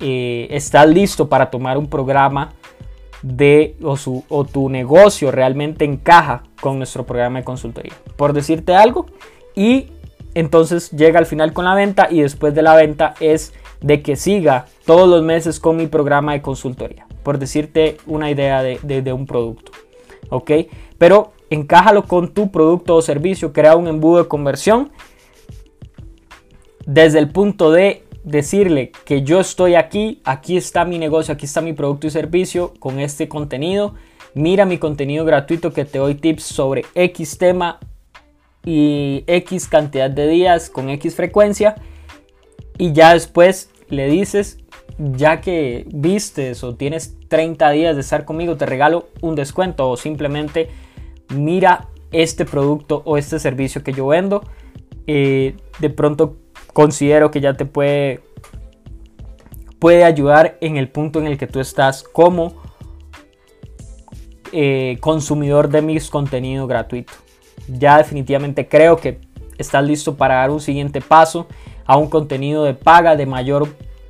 eh, 0.00 0.48
estás 0.50 0.86
listo 0.86 1.30
para 1.30 1.50
tomar 1.50 1.78
un 1.78 1.88
programa 1.88 2.52
de 3.22 3.74
o, 3.82 3.96
su, 3.96 4.22
o 4.28 4.44
tu 4.44 4.68
negocio 4.68 5.30
realmente 5.30 5.86
encaja 5.86 6.42
con 6.60 6.76
nuestro 6.76 7.06
programa 7.06 7.38
de 7.38 7.44
consultoría. 7.46 7.94
Por 8.16 8.34
decirte 8.34 8.76
algo. 8.76 9.06
Y 9.58 9.88
entonces 10.34 10.92
llega 10.92 11.18
al 11.18 11.26
final 11.26 11.52
con 11.52 11.64
la 11.64 11.74
venta 11.74 12.06
y 12.08 12.20
después 12.20 12.54
de 12.54 12.62
la 12.62 12.76
venta 12.76 13.14
es 13.18 13.52
de 13.80 14.02
que 14.02 14.14
siga 14.14 14.66
todos 14.86 15.08
los 15.08 15.24
meses 15.24 15.58
con 15.58 15.76
mi 15.76 15.88
programa 15.88 16.32
de 16.32 16.42
consultoría. 16.42 17.08
Por 17.24 17.40
decirte 17.40 17.96
una 18.06 18.30
idea 18.30 18.62
de, 18.62 18.78
de 18.78 19.12
un 19.12 19.26
producto. 19.26 19.72
¿Ok? 20.30 20.52
Pero 20.96 21.32
encájalo 21.50 22.04
con 22.04 22.32
tu 22.34 22.52
producto 22.52 22.94
o 22.94 23.02
servicio, 23.02 23.52
crea 23.52 23.74
un 23.74 23.88
embudo 23.88 24.22
de 24.22 24.28
conversión 24.28 24.92
desde 26.86 27.18
el 27.18 27.28
punto 27.28 27.72
de 27.72 28.04
decirle 28.22 28.92
que 29.04 29.22
yo 29.22 29.40
estoy 29.40 29.74
aquí, 29.74 30.20
aquí 30.22 30.56
está 30.56 30.84
mi 30.84 31.00
negocio, 31.00 31.34
aquí 31.34 31.46
está 31.46 31.62
mi 31.62 31.72
producto 31.72 32.06
y 32.06 32.10
servicio 32.10 32.74
con 32.78 33.00
este 33.00 33.26
contenido. 33.26 33.96
Mira 34.34 34.66
mi 34.66 34.78
contenido 34.78 35.24
gratuito 35.24 35.72
que 35.72 35.84
te 35.84 35.98
doy 35.98 36.14
tips 36.14 36.44
sobre 36.44 36.84
X 36.94 37.38
tema 37.38 37.80
y 38.68 39.24
X 39.26 39.66
cantidad 39.66 40.10
de 40.10 40.28
días 40.28 40.68
con 40.68 40.90
X 40.90 41.14
frecuencia. 41.14 41.76
Y 42.76 42.92
ya 42.92 43.14
después 43.14 43.70
le 43.88 44.08
dices, 44.08 44.58
ya 44.98 45.40
que 45.40 45.86
vistes 45.90 46.62
o 46.62 46.74
tienes 46.74 47.16
30 47.28 47.70
días 47.70 47.94
de 47.94 48.02
estar 48.02 48.26
conmigo, 48.26 48.58
te 48.58 48.66
regalo 48.66 49.08
un 49.22 49.36
descuento 49.36 49.88
o 49.88 49.96
simplemente 49.96 50.68
mira 51.34 51.88
este 52.12 52.44
producto 52.44 53.00
o 53.06 53.16
este 53.16 53.38
servicio 53.38 53.82
que 53.82 53.94
yo 53.94 54.06
vendo. 54.06 54.44
Eh, 55.06 55.56
de 55.78 55.88
pronto 55.88 56.36
considero 56.74 57.30
que 57.30 57.40
ya 57.40 57.54
te 57.54 57.64
puede, 57.64 58.20
puede 59.78 60.04
ayudar 60.04 60.58
en 60.60 60.76
el 60.76 60.90
punto 60.90 61.20
en 61.20 61.26
el 61.26 61.38
que 61.38 61.46
tú 61.46 61.58
estás 61.58 62.02
como 62.02 62.52
eh, 64.52 64.98
consumidor 65.00 65.70
de 65.70 65.80
mis 65.80 66.10
contenido 66.10 66.66
gratuito. 66.66 67.14
Ya 67.68 67.98
definitivamente 67.98 68.68
creo 68.68 68.96
que 68.96 69.20
estás 69.58 69.84
listo 69.84 70.16
para 70.16 70.36
dar 70.36 70.50
un 70.50 70.60
siguiente 70.60 71.00
paso 71.00 71.46
a 71.84 71.96
un 71.96 72.08
contenido 72.08 72.64
de 72.64 72.74
paga 72.74 73.16
de 73.16 73.26
mayor 73.26 73.68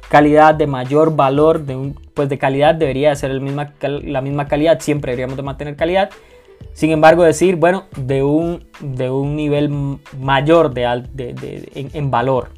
calidad, 0.08 0.54
de 0.54 0.66
mayor 0.66 1.14
valor, 1.14 1.64
de 1.64 1.92
pues 2.14 2.28
de 2.28 2.38
calidad. 2.38 2.74
Debería 2.74 3.14
ser 3.14 3.30
la 3.32 4.20
misma 4.20 4.48
calidad, 4.48 4.80
siempre 4.80 5.12
deberíamos 5.12 5.36
de 5.36 5.42
mantener 5.42 5.76
calidad, 5.76 6.10
sin 6.72 6.92
embargo, 6.92 7.24
decir, 7.24 7.56
bueno, 7.56 7.86
de 7.96 8.22
un, 8.22 8.64
de 8.80 9.10
un 9.10 9.34
nivel 9.34 9.98
mayor 10.20 10.72
de, 10.72 11.64
en, 11.74 12.10
valor. 12.10 12.50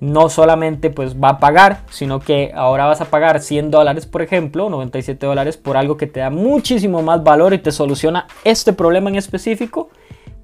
No 0.00 0.28
solamente 0.28 0.90
pues 0.90 1.16
va 1.16 1.30
a 1.30 1.38
pagar, 1.38 1.82
sino 1.90 2.20
que 2.20 2.52
ahora 2.54 2.86
vas 2.86 3.00
a 3.00 3.06
pagar 3.06 3.40
100 3.40 3.70
dólares, 3.70 4.06
por 4.06 4.22
ejemplo, 4.22 4.70
97 4.70 5.26
dólares 5.26 5.56
por 5.56 5.76
algo 5.76 5.96
que 5.96 6.06
te 6.06 6.20
da 6.20 6.30
muchísimo 6.30 7.02
más 7.02 7.24
valor 7.24 7.52
y 7.54 7.58
te 7.58 7.72
soluciona 7.72 8.26
este 8.44 8.72
problema 8.72 9.10
en 9.10 9.16
específico, 9.16 9.90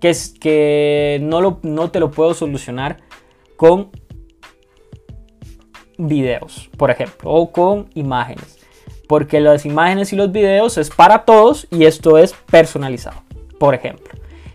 que 0.00 0.10
es 0.10 0.34
que 0.38 1.20
no, 1.22 1.40
lo, 1.40 1.60
no 1.62 1.90
te 1.90 2.00
lo 2.00 2.10
puedo 2.10 2.34
solucionar 2.34 2.98
con 3.56 3.90
videos, 5.98 6.68
por 6.76 6.90
ejemplo, 6.90 7.30
o 7.30 7.52
con 7.52 7.88
imágenes 7.94 8.64
porque 9.06 9.40
las 9.40 9.66
imágenes 9.66 10.12
y 10.12 10.16
los 10.16 10.32
videos 10.32 10.78
es 10.78 10.90
para 10.90 11.24
todos 11.24 11.66
y 11.70 11.84
esto 11.84 12.18
es 12.18 12.34
personalizado, 12.50 13.22
por 13.58 13.74
ejemplo. 13.74 14.12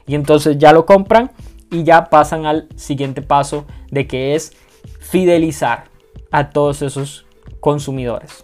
Y 0.08 0.16
entonces 0.16 0.58
ya 0.58 0.74
lo 0.74 0.86
compran 0.86 1.32
y 1.72 1.84
ya 1.84 2.06
pasan 2.06 2.46
al 2.46 2.68
siguiente 2.76 3.22
paso 3.22 3.66
de 3.92 4.08
que 4.08 4.36
es 4.36 4.54
fidelizar 5.00 5.86
a 6.32 6.50
todos 6.50 6.82
esos 6.82 7.26
consumidores. 7.60 8.44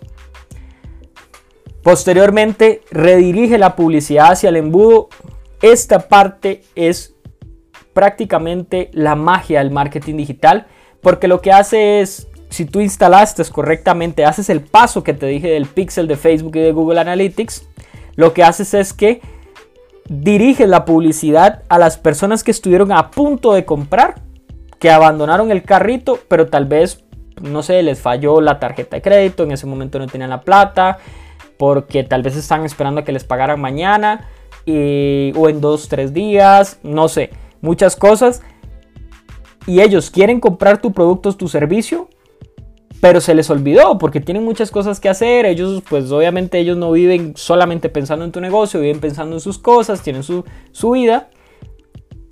Posteriormente, 1.83 2.81
redirige 2.89 3.57
la 3.57 3.75
publicidad 3.75 4.31
hacia 4.31 4.49
el 4.49 4.55
embudo. 4.55 5.09
Esta 5.61 6.07
parte 6.07 6.63
es 6.73 7.13
prácticamente 7.93 8.89
la 8.91 9.15
magia 9.15 9.59
del 9.59 9.71
marketing 9.71 10.17
digital, 10.17 10.67
porque 11.01 11.27
lo 11.27 11.41
que 11.41 11.51
hace 11.51 12.01
es, 12.01 12.27
si 12.49 12.65
tú 12.65 12.81
instalaste 12.81 13.43
correctamente, 13.45 14.25
haces 14.25 14.49
el 14.49 14.61
paso 14.61 15.03
que 15.03 15.13
te 15.13 15.27
dije 15.27 15.47
del 15.47 15.67
pixel 15.67 16.07
de 16.07 16.17
Facebook 16.17 16.55
y 16.55 16.61
de 16.61 16.71
Google 16.71 16.99
Analytics, 16.99 17.67
lo 18.15 18.33
que 18.33 18.43
haces 18.43 18.73
es 18.73 18.91
que 18.91 19.21
diriges 20.09 20.67
la 20.67 20.85
publicidad 20.85 21.63
a 21.69 21.77
las 21.79 21.97
personas 21.97 22.43
que 22.43 22.51
estuvieron 22.51 22.91
a 22.91 23.11
punto 23.11 23.53
de 23.53 23.65
comprar, 23.65 24.21
abandonaron 24.89 25.51
el 25.51 25.63
carrito, 25.63 26.19
pero 26.27 26.47
tal 26.47 26.65
vez, 26.65 27.03
no 27.41 27.63
sé, 27.63 27.81
les 27.83 27.99
falló 27.99 28.41
la 28.41 28.59
tarjeta 28.59 28.97
de 28.97 29.01
crédito, 29.01 29.43
en 29.43 29.51
ese 29.51 29.65
momento 29.65 29.99
no 29.99 30.07
tenían 30.07 30.29
la 30.29 30.41
plata, 30.41 30.97
porque 31.57 32.03
tal 32.03 32.23
vez 32.23 32.35
están 32.35 32.65
esperando 32.65 33.01
a 33.01 33.03
que 33.03 33.11
les 33.11 33.23
pagaran 33.23 33.59
mañana 33.59 34.29
o 34.67 35.49
en 35.49 35.61
dos, 35.61 35.87
tres 35.87 36.13
días, 36.13 36.79
no 36.83 37.07
sé, 37.07 37.29
muchas 37.61 37.95
cosas. 37.95 38.41
Y 39.67 39.81
ellos 39.81 40.11
quieren 40.11 40.39
comprar 40.39 40.81
tu 40.81 40.91
producto, 40.91 41.33
tu 41.33 41.47
servicio, 41.47 42.09
pero 43.01 43.19
se 43.19 43.35
les 43.35 43.49
olvidó 43.49 43.97
porque 43.97 44.19
tienen 44.19 44.43
muchas 44.43 44.71
cosas 44.71 44.99
que 44.99 45.09
hacer. 45.09 45.45
Ellos, 45.45 45.83
pues 45.87 46.11
obviamente 46.11 46.59
ellos 46.59 46.77
no 46.77 46.91
viven 46.91 47.33
solamente 47.35 47.89
pensando 47.89 48.25
en 48.25 48.31
tu 48.31 48.41
negocio, 48.41 48.79
viven 48.79 48.99
pensando 48.99 49.35
en 49.35 49.39
sus 49.39 49.57
cosas, 49.57 50.01
tienen 50.01 50.23
su, 50.23 50.45
su 50.71 50.91
vida. 50.91 51.29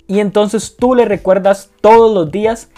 Y 0.06 0.20
entonces 0.20 0.76
tú 0.76 0.94
le 0.94 1.04
recuerdas 1.04 1.70
todos 1.80 2.14
los 2.14 2.30
días, 2.30 2.70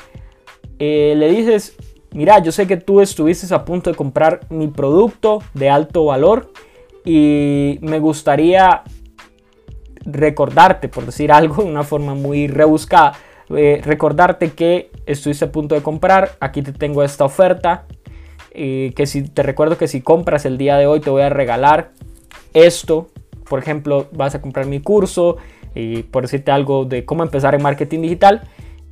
eh, 0.78 1.14
le 1.16 1.30
dices, 1.30 1.76
mira, 2.12 2.38
yo 2.38 2.52
sé 2.52 2.66
que 2.66 2.76
tú 2.76 3.00
estuviste 3.00 3.52
a 3.54 3.64
punto 3.64 3.90
de 3.90 3.96
comprar 3.96 4.40
mi 4.48 4.68
producto 4.68 5.40
de 5.54 5.70
alto 5.70 6.04
valor 6.04 6.52
y 7.04 7.78
me 7.82 7.98
gustaría 7.98 8.82
recordarte, 10.04 10.88
por 10.88 11.04
decir 11.04 11.32
algo 11.32 11.64
de 11.64 11.70
una 11.70 11.82
forma 11.82 12.14
muy 12.14 12.46
rebuscada, 12.46 13.14
eh, 13.54 13.80
recordarte 13.84 14.52
que 14.52 14.90
estuviste 15.06 15.44
a 15.44 15.52
punto 15.52 15.74
de 15.74 15.82
comprar, 15.82 16.32
aquí 16.40 16.62
te 16.62 16.72
tengo 16.72 17.02
esta 17.02 17.24
oferta, 17.24 17.86
eh, 18.52 18.92
que 18.96 19.06
si 19.06 19.22
te 19.22 19.42
recuerdo 19.42 19.76
que 19.76 19.88
si 19.88 20.00
compras 20.00 20.46
el 20.46 20.58
día 20.58 20.76
de 20.76 20.86
hoy 20.86 21.00
te 21.00 21.10
voy 21.10 21.22
a 21.22 21.28
regalar 21.28 21.90
esto, 22.54 23.08
por 23.48 23.58
ejemplo, 23.58 24.08
vas 24.12 24.34
a 24.34 24.40
comprar 24.40 24.66
mi 24.66 24.80
curso, 24.80 25.36
y 25.76 26.02
por 26.02 26.22
decirte 26.22 26.50
algo 26.50 26.84
de 26.84 27.04
cómo 27.04 27.22
empezar 27.22 27.54
en 27.54 27.62
marketing 27.62 28.00
digital, 28.00 28.42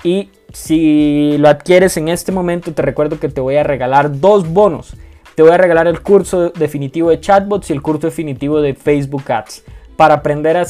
y 0.03 0.31
si 0.53 1.37
lo 1.39 1.49
adquieres 1.49 1.97
en 1.97 2.09
este 2.09 2.31
momento, 2.31 2.73
te 2.73 2.83
recuerdo 2.83 3.19
que 3.19 3.29
te 3.29 3.41
voy 3.41 3.57
a 3.57 3.63
regalar 3.63 4.21
dos 4.21 4.49
bonos. 4.49 4.95
Te 5.35 5.43
voy 5.43 5.51
a 5.51 5.57
regalar 5.57 5.89
el 5.89 6.01
curso 6.01 6.51
definitivo 6.51 7.11
de 7.11 7.21
chatbots 7.21 7.71
y 7.71 7.73
el 7.73 7.83
curso 7.83 8.07
definitivo 8.07 8.61
de 8.61 8.75
Facebook 8.75 9.25
Ads. 9.33 9.65
Para 9.97 10.15
aprender 10.15 10.57
a, 10.57 10.67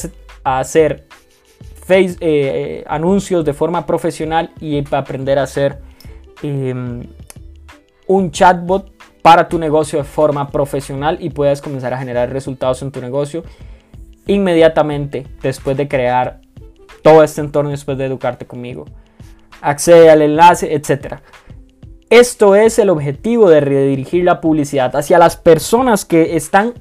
hacer 0.59 1.07
face, 1.85 2.17
eh, 2.21 2.85
anuncios 2.87 3.45
de 3.45 3.53
forma 3.53 3.85
profesional 3.85 4.53
y 4.61 4.81
para 4.83 5.03
aprender 5.03 5.39
a 5.39 5.43
hacer 5.43 5.79
em, 6.43 7.03
un 8.07 8.31
chatbot 8.31 8.93
para 9.21 9.49
tu 9.49 9.59
negocio 9.59 9.99
de 9.99 10.05
forma 10.05 10.49
profesional 10.49 11.19
y 11.21 11.31
puedas 11.31 11.61
comenzar 11.61 11.93
a 11.93 11.99
generar 11.99 12.31
resultados 12.31 12.83
en 12.83 12.93
tu 12.93 13.01
negocio 13.01 13.43
inmediatamente 14.27 15.27
después 15.43 15.77
de 15.77 15.89
crear 15.89 16.41
todo 17.03 17.23
este 17.23 17.41
entorno 17.41 17.71
después 17.71 17.99
de 17.99 18.07
educarte 18.07 18.47
conmigo 18.47 18.87
accede 19.65 20.11
al 20.11 20.23
enlace, 20.23 20.75
etc. 20.75 21.17
Esto 22.11 22.55
es 22.55 22.79
el 22.79 22.91
objetivo 22.91 23.49
de 23.49 23.61
redirigir 23.61 24.25
la 24.25 24.41
publicidad 24.41 24.95
hacia 24.95 25.19
las 25.19 25.37
personas 25.37 26.05
que 26.05 26.37
están 26.37 26.75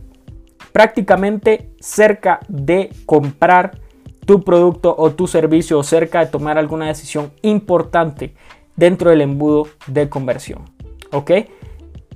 prácticamente 0.73 1.71
cerca 1.79 2.41
de 2.49 2.89
comprar 3.05 3.79
tu 4.25 4.43
producto 4.43 4.93
o 4.97 5.11
tu 5.11 5.27
servicio 5.27 5.79
o 5.79 5.83
cerca 5.83 6.19
de 6.19 6.31
tomar 6.31 6.57
alguna 6.57 6.87
decisión 6.87 7.31
importante 7.41 8.35
dentro 8.75 9.09
del 9.09 9.21
embudo 9.21 9.67
de 9.87 10.09
conversión. 10.09 10.63
¿Ok? 11.11 11.31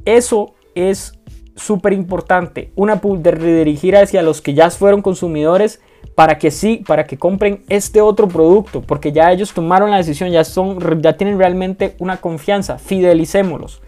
Eso 0.05 0.55
es 0.75 1.16
súper 1.57 1.93
importante. 1.93 2.71
Una 2.75 3.01
de 3.03 3.31
redirigir 3.31 3.97
hacia 3.97 4.21
los 4.21 4.41
que 4.41 4.53
ya 4.53 4.69
fueron 4.69 5.01
consumidores 5.01 5.81
para 6.15 6.37
que 6.37 6.51
sí, 6.51 6.83
para 6.87 7.05
que 7.05 7.17
compren 7.17 7.63
este 7.67 8.01
otro 8.01 8.27
producto, 8.27 8.81
porque 8.81 9.11
ya 9.11 9.31
ellos 9.31 9.53
tomaron 9.53 9.91
la 9.91 9.97
decisión, 9.97 10.31
ya 10.31 10.43
son, 10.43 11.01
ya 11.01 11.17
tienen 11.17 11.37
realmente 11.37 11.95
una 11.99 12.17
confianza, 12.17 12.77
fidelicémoslos. 12.77 13.81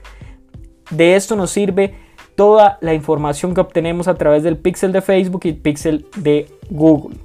De 0.91 1.15
esto 1.15 1.35
nos 1.35 1.51
sirve 1.51 1.95
toda 2.35 2.77
la 2.81 2.93
información 2.93 3.53
que 3.53 3.61
obtenemos 3.61 4.07
a 4.07 4.15
través 4.15 4.43
del 4.43 4.57
pixel 4.57 4.91
de 4.91 5.01
Facebook 5.01 5.41
y 5.45 5.53
pixel 5.53 6.07
de 6.17 6.47
Google 6.69 7.17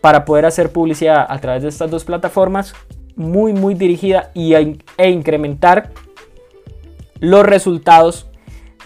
para 0.00 0.24
poder 0.24 0.46
hacer 0.46 0.70
publicidad 0.70 1.26
a 1.28 1.38
través 1.38 1.62
de 1.62 1.68
estas 1.68 1.90
dos 1.90 2.04
plataformas 2.04 2.74
muy 3.16 3.52
muy 3.52 3.74
dirigida 3.74 4.30
y 4.34 4.54
e 4.54 5.10
incrementar 5.10 5.90
los 7.18 7.44
resultados 7.44 8.28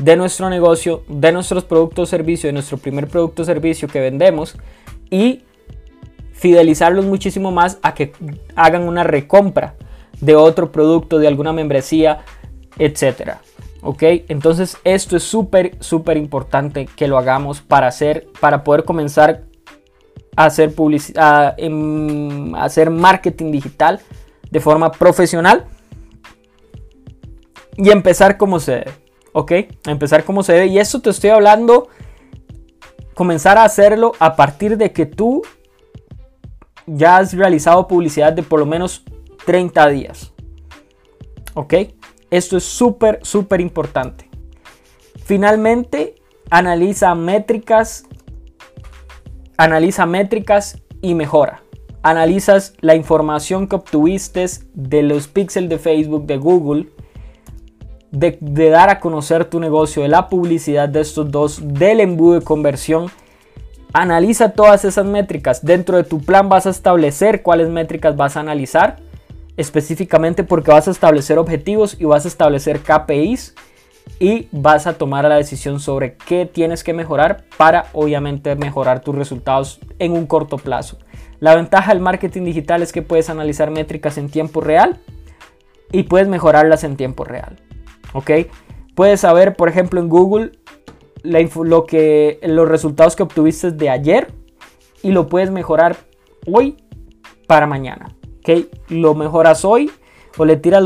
de 0.01 0.17
nuestro 0.17 0.49
negocio, 0.49 1.05
de 1.09 1.31
nuestros 1.31 1.65
productos 1.65 2.09
o 2.09 2.11
servicios, 2.11 2.49
de 2.49 2.53
nuestro 2.53 2.79
primer 2.79 3.07
producto 3.07 3.43
o 3.43 3.45
servicio 3.45 3.87
que 3.87 4.01
vendemos 4.01 4.57
y 5.11 5.43
fidelizarlos 6.33 7.05
muchísimo 7.05 7.51
más 7.51 7.79
a 7.83 7.93
que 7.95 8.13
hagan 8.57 8.89
una 8.89 9.05
recompra 9.05 9.75
de 10.21 10.37
otro 10.37 10.73
producto, 10.73 11.19
de 11.19 11.29
alguna 11.29 11.53
membresía, 11.53 12.21
etcétera. 12.79 13.43
¿Ok? 13.83 14.03
Entonces 14.29 14.79
esto 14.85 15.17
es 15.17 15.23
súper, 15.23 15.77
súper 15.81 16.17
importante 16.17 16.87
que 16.87 17.07
lo 17.07 17.19
hagamos 17.19 17.61
para 17.61 17.87
hacer, 17.87 18.27
para 18.41 18.65
poder 18.65 18.85
comenzar 18.85 19.45
a 20.35 20.47
hacer 20.47 20.75
publicidad, 20.75 21.57
a 21.59 22.65
hacer 22.65 22.89
marketing 22.89 23.53
digital 23.53 24.01
de 24.51 24.61
forma 24.61 24.93
profesional 24.93 25.67
y 27.77 27.91
empezar 27.91 28.39
como 28.39 28.61
se. 28.61 28.85
¿Ok? 29.33 29.53
empezar 29.87 30.25
como 30.25 30.43
se 30.43 30.53
debe. 30.53 30.67
Y 30.67 30.79
esto 30.79 31.01
te 31.01 31.11
estoy 31.11 31.31
hablando, 31.31 31.89
comenzar 33.15 33.59
a 33.59 33.65
hacerlo 33.65 34.13
a 34.19 34.37
partir 34.37 34.77
de 34.77 34.93
que 34.93 35.07
tú 35.07 35.43
ya 36.87 37.19
has 37.19 37.33
realizado 37.35 37.87
publicidad 37.87 38.33
de 38.33 38.43
por 38.43 38.61
lo 38.61 38.67
menos 38.67 39.05
30 39.47 39.89
días. 39.89 40.33
¿Ok? 41.55 41.75
Esto 42.31 42.57
es 42.57 42.65
súper, 42.65 43.21
súper 43.23 43.61
importante. 43.61 44.29
Finalmente, 45.25 46.17
analiza 46.51 47.15
métricas, 47.15 48.05
analiza 49.57 50.07
métricas 50.07 50.83
y 51.01 51.15
mejora. 51.15 51.63
Analizas 52.03 52.75
la 52.81 52.95
información 52.95 53.69
que 53.69 53.77
obtuviste 53.77 54.47
de 54.75 55.03
los 55.03 55.29
píxeles 55.29 55.69
de 55.69 55.79
Facebook, 55.79 56.27
de 56.27 56.39
Google, 56.39 56.89
de, 58.11 58.39
dar 58.71 58.91
a 58.91 59.01
conocer 59.01 59.45
tu 59.45 59.61
negocio, 59.61 60.03
de 60.03 60.09
la 60.09 60.29
publicidad 60.29 60.89
de 60.89 61.01
estos 61.01 61.31
dos, 61.31 61.61
del 61.63 62.01
embudo 62.01 62.41
de 62.41 62.45
conversión 62.45 63.11
Analiza 63.93 64.53
todas 64.53 64.85
esas 64.85 65.05
métricas. 65.05 65.65
Dentro 65.65 65.97
de 65.97 66.05
tu 66.05 66.21
plan 66.21 66.49
vas 66.49 66.67
a 66.67 66.71
establecer 66.71 67.43
cuáles 67.43 67.69
métricas 67.69 68.17
vas 68.17 68.37
a 68.37 68.41
analizar 68.41 68.97
específicamente 69.57 70.45
porque 70.45 70.71
vas 70.71 70.87
a 70.87 70.93
establecer 70.93 71.39
objetivos 71.39 71.97
y 71.99 72.05
vas 72.05 72.25
a 72.25 72.29
establecer 72.29 72.81
KPIs 72.81 73.55
y 74.21 74.49
vas 74.53 74.87
a 74.87 74.95
tomar 74.95 75.25
la 75.29 75.37
decisión 75.37 75.81
sobre 75.81 76.15
qué 76.15 76.47
tienes 76.47 76.85
que 76.85 76.95
mejorar 76.95 77.45
para 77.57 77.87
obviamente 77.93 78.55
mejorar 78.55 79.01
tus 79.01 79.15
resultados 79.15 79.81
en 79.99 80.13
un 80.13 80.27
corto 80.27 80.57
plazo. 80.57 80.99
La 81.41 81.57
ventaja 81.57 81.93
del 81.93 82.01
marketing 82.01 82.45
digital 82.45 82.83
es 82.83 82.93
que 82.93 83.03
puedes 83.03 83.29
analizar 83.29 83.71
métricas 83.71 84.19
en 84.19 84.31
tiempo 84.31 84.61
real 84.61 85.01
y 85.91 86.05
puedes 86.05 86.29
mejorarlas 86.29 86.85
en 86.85 86.97
tiempo 86.97 87.25
real. 87.25 87.57
¿Ok? 88.13 88.31
Puedes 88.95 89.21
saber, 89.21 89.57
por 89.57 89.69
ejemplo, 89.69 90.01
en 90.01 90.09
Google 90.09 90.53
lo 91.23 91.87
que, 91.87 92.41
los 92.43 92.69
resultados 92.69 93.17
que 93.17 93.23
obtuviste 93.23 93.71
de 93.71 93.91
ayer 93.91 94.33
y 95.03 95.13
lo 95.13 95.27
puedes 95.27 95.51
mejorar 95.51 95.97
hoy 96.47 96.77
para 97.47 97.67
mañana. 97.67 98.15
¿okay? 98.39 98.71
Lo 98.89 99.15
mejoras 99.15 99.65
hoy 99.65 99.91
o 100.39 100.45
le 100.45 100.57
tiras 100.57 100.83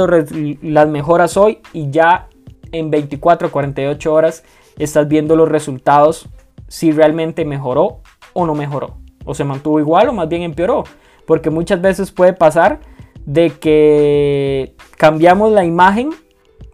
las 0.62 0.88
mejoras 0.88 1.36
hoy 1.36 1.58
y 1.72 1.90
ya 1.90 2.28
en 2.72 2.90
24 2.90 3.48
o 3.48 3.50
48 3.50 4.12
horas 4.12 4.44
estás 4.78 5.06
viendo 5.08 5.36
los 5.36 5.48
resultados 5.48 6.28
si 6.68 6.90
realmente 6.92 7.44
mejoró 7.44 8.00
o 8.32 8.46
no 8.46 8.54
mejoró. 8.54 8.96
O 9.24 9.34
se 9.34 9.44
mantuvo 9.44 9.80
igual 9.80 10.08
o 10.08 10.12
más 10.12 10.28
bien 10.28 10.42
empeoró. 10.42 10.84
Porque 11.26 11.50
muchas 11.50 11.80
veces 11.80 12.10
puede 12.10 12.34
pasar 12.34 12.80
de 13.24 13.50
que 13.50 14.74
cambiamos 14.98 15.52
la 15.52 15.64
imagen 15.64 16.10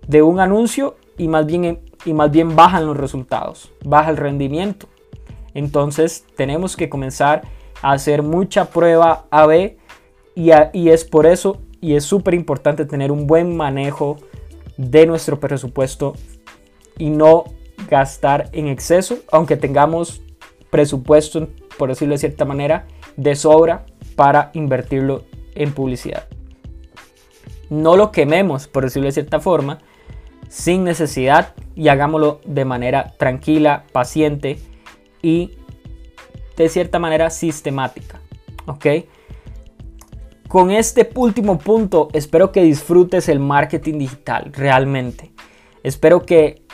de 0.06 0.22
un 0.22 0.40
anuncio 0.40 0.96
y 1.18 1.28
más 1.28 1.46
bien 1.46 1.80
y 2.04 2.12
más 2.12 2.30
bien 2.30 2.56
bajan 2.56 2.86
los 2.86 2.96
resultados, 2.96 3.72
baja 3.84 4.10
el 4.10 4.16
rendimiento. 4.16 4.88
Entonces 5.54 6.24
tenemos 6.36 6.76
que 6.76 6.88
comenzar 6.88 7.42
a 7.82 7.92
hacer 7.92 8.22
mucha 8.22 8.66
prueba 8.66 9.26
AB 9.30 9.76
y, 10.34 10.50
y 10.72 10.88
es 10.88 11.04
por 11.04 11.26
eso 11.26 11.60
y 11.80 11.94
es 11.94 12.04
súper 12.04 12.34
importante 12.34 12.84
tener 12.84 13.10
un 13.10 13.26
buen 13.26 13.56
manejo 13.56 14.18
de 14.76 15.06
nuestro 15.06 15.40
presupuesto 15.40 16.14
y 16.98 17.10
no 17.10 17.44
gastar 17.88 18.48
en 18.52 18.68
exceso, 18.68 19.18
aunque 19.32 19.56
tengamos 19.56 20.22
presupuesto, 20.70 21.48
por 21.78 21.88
decirlo 21.88 22.14
de 22.14 22.18
cierta 22.18 22.44
manera, 22.44 22.86
de 23.16 23.34
sobra 23.34 23.86
para 24.16 24.50
invertirlo 24.54 25.24
en 25.54 25.72
publicidad. 25.72 26.28
No 27.68 27.96
lo 27.96 28.12
quememos, 28.12 28.68
por 28.68 28.84
decirlo 28.84 29.06
de 29.06 29.12
cierta 29.12 29.40
forma, 29.40 29.78
sin 30.50 30.82
necesidad 30.82 31.54
y 31.76 31.88
hagámoslo 31.88 32.40
de 32.44 32.64
manera 32.64 33.14
tranquila, 33.16 33.84
paciente 33.92 34.58
y 35.22 35.52
de 36.56 36.68
cierta 36.68 36.98
manera 36.98 37.30
sistemática. 37.30 38.20
¿Ok? 38.66 38.86
Con 40.48 40.72
este 40.72 41.08
último 41.14 41.58
punto, 41.58 42.08
espero 42.12 42.50
que 42.50 42.62
disfrutes 42.62 43.28
el 43.28 43.38
marketing 43.38 44.00
digital 44.00 44.50
realmente. 44.52 45.32
Espero 45.84 46.26
que 46.26 46.64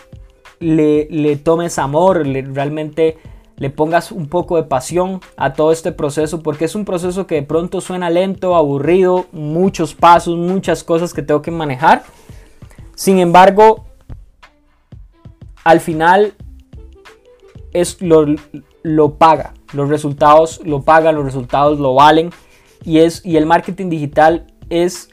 le, 0.59 1.37
tomes 1.37 1.79
amor, 1.79 2.27
le, 2.27 2.41
realmente 2.41 3.19
le 3.57 3.69
pongas 3.69 4.11
un 4.11 4.29
poco 4.29 4.57
de 4.57 4.63
pasión 4.63 5.21
a 5.37 5.53
todo 5.53 5.71
este 5.71 5.93
proceso, 5.93 6.43
porque 6.43 6.65
es 6.65 6.75
un 6.75 6.87
proceso 6.87 7.27
que 7.27 7.35
de 7.35 7.43
pronto 7.43 7.83
suena 7.83 8.09
lento, 8.09 8.57
aburrido, 8.57 9.27
muchos 9.33 9.95
pasos, 9.95 10.39
muchas 10.39 10.83
cosas 10.83 11.13
que 11.13 11.21
tengo 11.21 11.43
que 11.43 11.51
manejar. 11.51 12.05
Sin 12.97 13.19
embargo, 13.19 13.85
al 15.65 15.81
final 15.81 16.33
es 17.73 18.01
lo, 18.01 18.25
lo 18.83 19.15
paga, 19.15 19.53
los 19.75 19.91
resultados 19.91 20.61
lo 20.65 20.83
pagan, 20.83 21.15
los 21.15 21.25
resultados 21.25 21.79
lo 21.79 21.95
valen. 21.95 22.31
Y, 22.85 22.99
es, 22.99 23.25
y 23.25 23.37
el 23.37 23.45
marketing 23.45 23.91
digital 23.91 24.47
es 24.71 25.11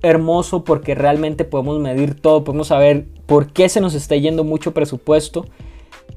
hermoso 0.00 0.64
porque 0.64 0.94
realmente 0.94 1.44
podemos 1.44 1.78
medir 1.78 2.18
todo, 2.18 2.42
podemos 2.42 2.68
saber 2.68 3.06
por 3.26 3.52
qué 3.52 3.68
se 3.68 3.82
nos 3.82 3.94
está 3.94 4.16
yendo 4.16 4.42
mucho 4.42 4.72
presupuesto 4.72 5.44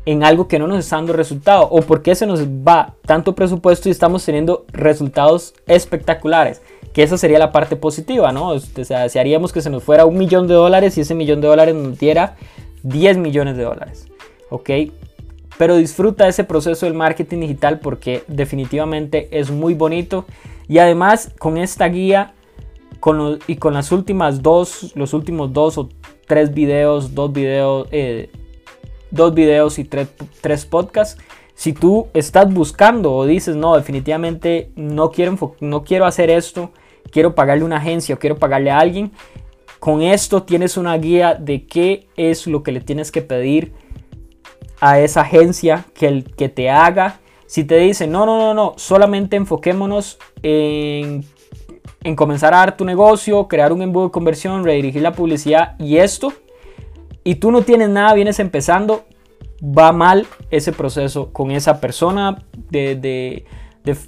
en 0.06 0.24
algo 0.24 0.48
que 0.48 0.58
no 0.58 0.68
nos 0.68 0.80
está 0.80 0.96
dando 0.96 1.12
resultado 1.12 1.68
o 1.70 1.82
por 1.82 2.02
qué 2.02 2.16
se 2.16 2.28
nos 2.28 2.48
va 2.48 2.96
tanto 3.06 3.36
presupuesto 3.36 3.90
y 3.90 3.92
estamos 3.92 4.24
teniendo 4.24 4.66
resultados 4.72 5.54
espectaculares. 5.68 6.62
Que 7.00 7.04
esa 7.04 7.18
sería 7.18 7.40
la 7.40 7.54
parte 7.54 7.78
positiva, 7.78 8.34
¿no? 8.34 8.50
O 8.50 8.60
sea, 8.60 9.04
desearíamos 9.04 9.54
que 9.54 9.62
se 9.62 9.70
nos 9.70 9.82
fuera 9.86 10.06
un 10.06 10.18
millón 10.18 10.50
de 10.50 10.54
dólares 10.54 10.98
y 10.98 11.00
ese 11.00 11.16
millón 11.16 11.40
de 11.40 11.48
dólares 11.48 11.74
nos 11.74 11.98
diera 11.98 12.36
10 12.84 13.20
millones 13.20 13.56
de 13.56 13.64
dólares. 13.64 14.10
¿Ok? 14.50 14.70
Pero 15.58 15.78
disfruta 15.78 16.28
ese 16.28 16.44
proceso 16.44 16.86
del 16.86 16.96
marketing 16.96 17.40
digital 17.40 17.80
porque 17.80 18.26
definitivamente 18.28 19.30
es 19.32 19.50
muy 19.50 19.76
bonito 19.76 20.26
y 20.68 20.80
además 20.80 21.32
con 21.40 21.58
esta 21.58 21.88
guía 21.88 22.34
y 23.48 23.56
con 23.56 23.74
las 23.74 23.94
últimas 23.94 24.42
dos, 24.44 24.92
los 24.94 25.14
últimos 25.14 25.54
dos 25.54 25.78
o 25.78 25.88
tres 26.28 26.54
videos, 26.54 27.16
dos 27.16 27.32
videos, 27.32 27.88
eh, 27.92 28.30
dos 29.10 29.34
videos 29.34 29.80
y 29.80 29.86
tres, 29.86 30.10
tres 30.42 30.66
podcasts, 30.66 31.18
si 31.56 31.72
tú 31.72 32.08
estás 32.14 32.54
buscando 32.54 33.14
o 33.14 33.26
dices, 33.26 33.56
no, 33.56 33.78
definitivamente 33.78 34.70
no 34.76 35.12
quiero, 35.12 35.56
no 35.62 35.86
quiero 35.86 36.06
hacer 36.06 36.30
esto, 36.30 36.74
quiero 37.12 37.36
pagarle 37.36 37.64
a 37.64 37.66
una 37.66 37.78
agencia 37.78 38.16
o 38.16 38.20
quiero 38.20 38.38
pagarle 38.38 38.72
a 38.72 38.80
alguien, 38.80 39.12
con 39.80 40.02
esto 40.02 40.44
tienes 40.44 40.78
una 40.78 40.98
guía 40.98 41.36
de 41.36 41.66
qué 41.66 42.08
es 42.18 42.48
lo 42.48 42.64
que 42.64 42.72
le 42.72 42.82
tienes 42.82 43.12
que 43.12 43.22
pedir 43.22 43.74
a 44.82 45.00
esa 45.00 45.22
agencia 45.22 45.86
que, 45.94 46.08
el, 46.08 46.24
que 46.36 46.50
te 46.50 46.70
haga. 46.70 47.20
Si 47.48 47.64
te 47.64 47.78
dicen, 47.78 48.12
no, 48.12 48.26
no, 48.26 48.38
no, 48.38 48.54
no, 48.54 48.74
solamente 48.78 49.36
enfoquémonos 49.36 50.20
en, 50.44 51.26
en 52.04 52.16
comenzar 52.16 52.54
a 52.54 52.58
dar 52.58 52.78
tu 52.78 52.86
negocio, 52.86 53.48
crear 53.48 53.74
un 53.74 53.82
embudo 53.82 54.06
de 54.06 54.12
conversión, 54.12 54.64
redirigir 54.64 55.02
la 55.02 55.14
publicidad 55.14 55.76
y 55.80 55.98
esto, 55.98 56.34
y 57.24 57.36
tú 57.36 57.52
no 57.52 57.62
tienes 57.62 57.90
nada, 57.90 58.14
vienes 58.14 58.40
empezando, 58.40 59.06
va 59.62 59.92
mal 59.92 60.28
ese 60.52 60.72
proceso 60.72 61.32
con 61.34 61.52
esa 61.52 61.82
persona 61.82 62.44
de, 62.70 62.96
de, 62.96 63.46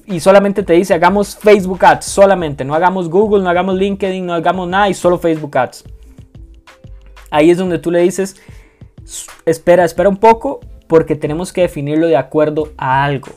y 0.05 0.19
solamente 0.19 0.63
te 0.63 0.73
dice 0.73 0.93
hagamos 0.93 1.35
Facebook 1.35 1.83
Ads, 1.85 2.05
solamente, 2.05 2.65
no 2.65 2.73
hagamos 2.73 3.09
Google, 3.09 3.43
no 3.43 3.49
hagamos 3.49 3.75
LinkedIn, 3.75 4.25
no 4.25 4.33
hagamos 4.33 4.67
nada 4.67 4.89
y 4.89 4.93
solo 4.93 5.17
Facebook 5.17 5.57
Ads. 5.57 5.83
Ahí 7.29 7.49
es 7.49 7.57
donde 7.57 7.79
tú 7.79 7.91
le 7.91 8.01
dices, 8.01 8.35
espera, 9.45 9.85
espera 9.85 10.09
un 10.09 10.17
poco, 10.17 10.59
porque 10.87 11.15
tenemos 11.15 11.53
que 11.53 11.61
definirlo 11.61 12.07
de 12.07 12.17
acuerdo 12.17 12.73
a 12.77 13.03
algo, 13.03 13.29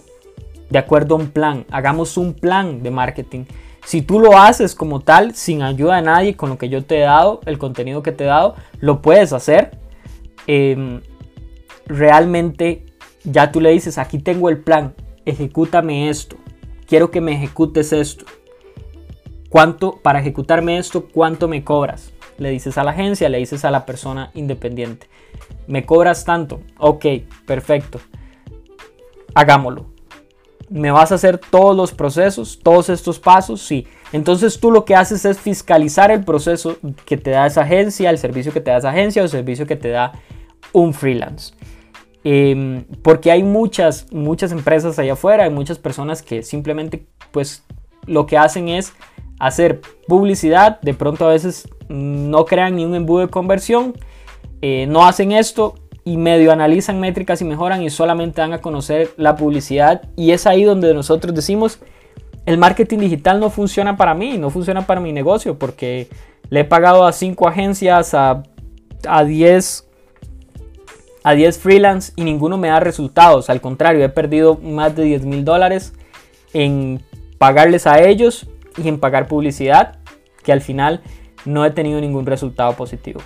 de 0.71 0.79
acuerdo 0.79 1.15
a 1.15 1.19
un 1.19 1.29
plan. 1.29 1.65
Hagamos 1.71 2.17
un 2.17 2.35
plan 2.35 2.83
de 2.83 2.91
marketing. 2.91 3.45
Si 3.85 4.03
tú 4.03 4.19
lo 4.19 4.39
haces 4.39 4.75
como 4.75 5.01
tal, 5.01 5.35
sin 5.35 5.63
ayuda 5.63 5.97
de 5.97 6.03
nadie, 6.03 6.37
con 6.37 6.49
lo 6.49 6.59
que 6.59 6.69
yo 6.69 6.85
te 6.85 6.99
he 6.99 7.03
dado, 7.03 7.41
el 7.47 7.59
contenido 7.59 8.03
que 8.03 8.13
te 8.13 8.25
he 8.25 8.27
dado, 8.27 8.57
lo 8.81 9.03
puedes 9.03 9.33
hacer. 9.33 9.79
Em, 10.47 11.01
realmente 11.87 12.85
ya 13.25 13.53
tú 13.53 13.61
le 13.61 13.71
dices, 13.71 13.99
aquí 13.99 14.19
tengo 14.19 14.49
el 14.49 14.59
plan, 14.59 14.95
ejecútame 15.27 16.09
esto, 16.09 16.37
quiero 16.87 17.11
que 17.11 17.21
me 17.21 17.33
ejecutes 17.33 17.93
esto. 17.93 18.25
¿Cuánto, 19.49 20.01
para 20.03 20.21
ejecutarme 20.21 20.79
esto, 20.79 21.09
cuánto 21.13 21.47
me 21.47 21.63
cobras? 21.63 22.13
Le 22.39 22.51
dices 22.51 22.77
a 22.77 22.85
la 22.85 22.91
agencia, 22.91 23.29
le 23.29 23.39
dices 23.39 23.65
a 23.65 23.71
la 23.71 23.87
persona 23.87 24.31
independiente 24.35 25.07
me 25.67 25.85
cobras 25.85 26.25
tanto, 26.25 26.61
ok, 26.79 27.07
perfecto, 27.47 28.01
hagámoslo. 29.35 29.87
¿Me 30.71 30.91
vas 30.91 31.13
a 31.13 31.17
hacer 31.17 31.39
todos 31.39 31.77
los 31.77 31.93
procesos, 31.93 32.59
todos 32.63 32.89
estos 32.89 33.21
pasos? 33.21 33.61
Sí. 33.61 33.87
Entonces 34.13 34.59
tú 34.59 34.71
lo 34.71 34.85
que 34.85 34.97
haces 34.97 35.25
es 35.25 35.39
fiscalizar 35.39 36.11
el 36.11 36.25
proceso 36.25 36.79
que 37.05 37.17
te 37.17 37.31
da 37.31 37.47
esa 37.47 37.63
agencia, 37.63 38.11
el 38.11 38.19
servicio 38.19 38.53
que 38.53 38.61
te 38.61 38.71
da 38.71 38.79
esa 38.79 38.91
agencia 38.91 39.23
o 39.23 39.27
el 39.27 39.31
servicio 39.31 39.67
que 39.67 39.77
te 39.77 39.91
da 39.91 40.13
un 40.73 40.95
freelance. 40.95 41.54
Em, 42.25 42.85
porque 43.03 43.31
hay 43.31 43.43
muchas, 43.43 44.13
muchas 44.13 44.51
empresas 44.51 44.99
allá 44.99 45.13
afuera, 45.13 45.45
hay 45.45 45.51
muchas 45.51 45.79
personas 45.79 46.23
que 46.23 46.43
simplemente 46.43 47.07
pues 47.31 47.63
lo 48.07 48.27
que 48.27 48.39
hacen 48.39 48.69
es 48.69 48.95
hacer 49.39 49.83
publicidad, 50.09 50.81
de 50.81 50.95
pronto 50.95 51.27
a 51.27 51.33
veces 51.33 51.69
no 51.89 52.47
crean 52.47 52.77
ni 52.77 52.85
un 52.85 52.95
embudo 52.95 53.21
de 53.21 53.29
conversión 53.29 53.95
eh, 54.67 54.87
no 54.87 55.05
hacen 55.05 55.33
esto 55.33 55.75
y 56.05 56.17
medio 56.17 56.51
analizan 56.51 56.99
métricas 56.99 57.43
y 57.43 57.45
mejoran 57.45 57.83
y 57.83 57.91
solamente 57.91 58.41
dan 58.41 58.55
a 58.55 58.63
conocer 58.63 59.13
la 59.19 59.37
publicidad. 59.37 60.09
Y 60.17 60.31
es 60.31 60.47
ahí 60.47 60.65
donde 60.65 60.95
nosotros 60.95 61.35
decimos, 61.35 61.81
el 62.47 62.57
marketing 62.57 63.01
digital 63.01 63.41
no 63.41 63.51
funciona 63.51 63.99
para 63.99 64.15
mí, 64.15 64.39
no 64.39 64.49
funciona 64.49 64.87
para 64.87 65.03
mi 65.03 65.13
negocio, 65.13 65.59
porque 65.59 66.09
le 66.49 66.61
he 66.61 66.65
pagado 66.65 67.07
a 67.07 67.13
5 67.13 67.47
agencias, 67.47 68.15
a, 68.15 68.43
a 69.07 69.25
10 69.25 69.84
a 71.25 71.33
10 71.33 71.59
freelance 71.59 72.13
y 72.15 72.23
ninguno 72.23 72.59
me 72.59 72.69
da 72.69 72.79
resultados. 72.79 73.51
Al 73.51 73.61
contrario, 73.61 74.05
he 74.05 74.09
perdido 74.11 74.57
más 74.63 74.95
de 74.95 75.05
10 75.05 75.25
mil 75.25 75.45
dólares 75.45 75.95
en 76.53 77.03
pagarles 77.39 77.87
a 77.87 78.01
ellos 78.01 78.47
y 78.77 78.89
en 78.89 79.01
pagar 79.01 79.27
publicidad, 79.27 79.99
que 80.45 80.53
al 80.53 80.61
final 80.61 81.03
no 81.45 81.65
he 81.65 81.71
tenido 81.71 82.01
ningún 82.01 82.27
resultado 82.27 82.75
positivo. 82.75 83.21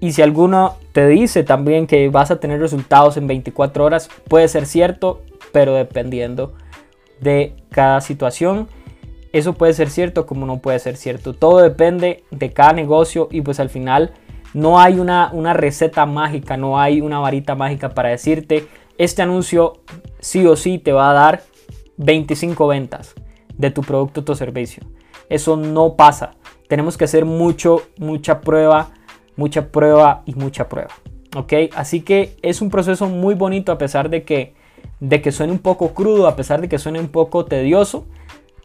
Y 0.00 0.12
si 0.12 0.22
alguno 0.22 0.76
te 0.92 1.06
dice 1.06 1.44
también 1.44 1.86
que 1.86 2.08
vas 2.08 2.30
a 2.30 2.40
tener 2.40 2.60
resultados 2.60 3.16
en 3.16 3.26
24 3.26 3.84
horas, 3.84 4.10
puede 4.28 4.48
ser 4.48 4.66
cierto, 4.66 5.22
pero 5.52 5.74
dependiendo 5.74 6.54
de 7.20 7.54
cada 7.70 8.00
situación. 8.00 8.68
Eso 9.32 9.52
puede 9.54 9.74
ser 9.74 9.90
cierto 9.90 10.26
como 10.26 10.46
no 10.46 10.58
puede 10.58 10.78
ser 10.78 10.96
cierto. 10.96 11.34
Todo 11.34 11.58
depende 11.58 12.24
de 12.30 12.52
cada 12.52 12.72
negocio 12.72 13.28
y 13.30 13.42
pues 13.42 13.60
al 13.60 13.68
final 13.68 14.12
no 14.58 14.80
hay 14.80 14.98
una, 14.98 15.30
una 15.32 15.52
receta 15.52 16.06
mágica, 16.06 16.56
no 16.56 16.80
hay 16.80 17.00
una 17.00 17.18
varita 17.18 17.54
mágica 17.54 17.90
para 17.90 18.10
decirte, 18.10 18.66
este 18.96 19.22
anuncio 19.22 19.80
sí 20.20 20.46
o 20.46 20.56
sí 20.56 20.78
te 20.78 20.92
va 20.92 21.10
a 21.10 21.14
dar 21.14 21.42
25 21.96 22.66
ventas 22.66 23.14
de 23.56 23.70
tu 23.70 23.82
producto 23.82 24.20
o 24.20 24.24
tu 24.24 24.34
servicio. 24.34 24.82
Eso 25.28 25.56
no 25.56 25.94
pasa. 25.94 26.32
Tenemos 26.68 26.96
que 26.96 27.04
hacer 27.04 27.24
mucho, 27.24 27.82
mucha 27.98 28.40
prueba 28.40 28.92
mucha 29.38 29.70
prueba 29.70 30.22
y 30.26 30.34
mucha 30.34 30.68
prueba. 30.68 30.90
¿Ok? 31.36 31.52
Así 31.74 32.02
que 32.02 32.36
es 32.42 32.60
un 32.60 32.70
proceso 32.70 33.08
muy 33.08 33.34
bonito 33.34 33.70
a 33.70 33.78
pesar 33.78 34.10
de 34.10 34.24
que, 34.24 34.54
de 35.00 35.22
que 35.22 35.32
suene 35.32 35.52
un 35.52 35.60
poco 35.60 35.94
crudo, 35.94 36.26
a 36.26 36.34
pesar 36.36 36.60
de 36.60 36.68
que 36.68 36.78
suene 36.78 36.98
un 36.98 37.08
poco 37.08 37.46
tedioso. 37.46 38.04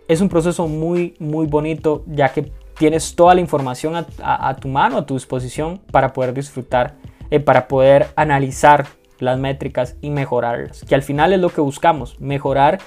Es 0.07 0.19
un 0.19 0.29
proceso 0.29 0.67
muy, 0.67 1.13
muy 1.19 1.45
bonito 1.45 2.03
ya 2.07 2.33
que 2.33 2.51
tienes 2.77 3.15
toda 3.15 3.35
la 3.35 3.41
información 3.41 3.95
a, 3.95 4.55
tu 4.55 4.67
mano, 4.67 4.97
a 4.97 5.05
tu 5.05 5.13
disposición 5.13 5.79
para 5.91 6.13
poder 6.13 6.33
disfrutar, 6.33 6.95
eh, 7.29 7.39
para 7.39 7.67
poder 7.67 8.07
analizar 8.15 8.87
las 9.19 9.39
métricas 9.39 9.95
y 10.01 10.09
mejorarlas. 10.09 10.83
Que 10.83 10.95
al 10.95 11.03
final 11.03 11.33
es 11.33 11.39
lo 11.39 11.49
que 11.49 11.61
buscamos, 11.61 12.19
mejorar 12.19 12.79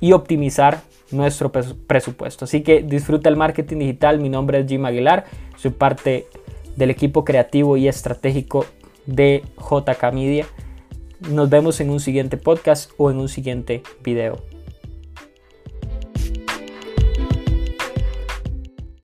y 0.00 0.12
optimizar 0.12 0.80
nuestro 1.10 1.52
presupuesto. 1.52 2.44
Así 2.44 2.62
que 2.62 2.82
disfruta 2.82 3.28
el 3.28 3.36
marketing 3.36 3.78
digital. 3.78 4.18
Mi 4.18 4.28
nombre 4.28 4.60
es 4.60 4.66
Jim 4.66 4.84
Aguilar, 4.84 5.24
soy 5.56 5.70
parte 5.70 6.26
del 6.76 6.90
equipo 6.90 7.24
creativo 7.24 7.76
y 7.76 7.88
estratégico 7.88 8.66
de 9.06 9.42
JK 9.58 10.12
Media. 10.12 10.46
Nos 11.30 11.48
vemos 11.48 11.80
en 11.80 11.90
un 11.90 12.00
siguiente 12.00 12.36
podcast 12.36 12.90
o 12.96 13.10
en 13.10 13.18
un 13.18 13.28
siguiente 13.28 13.82
video. 14.02 14.53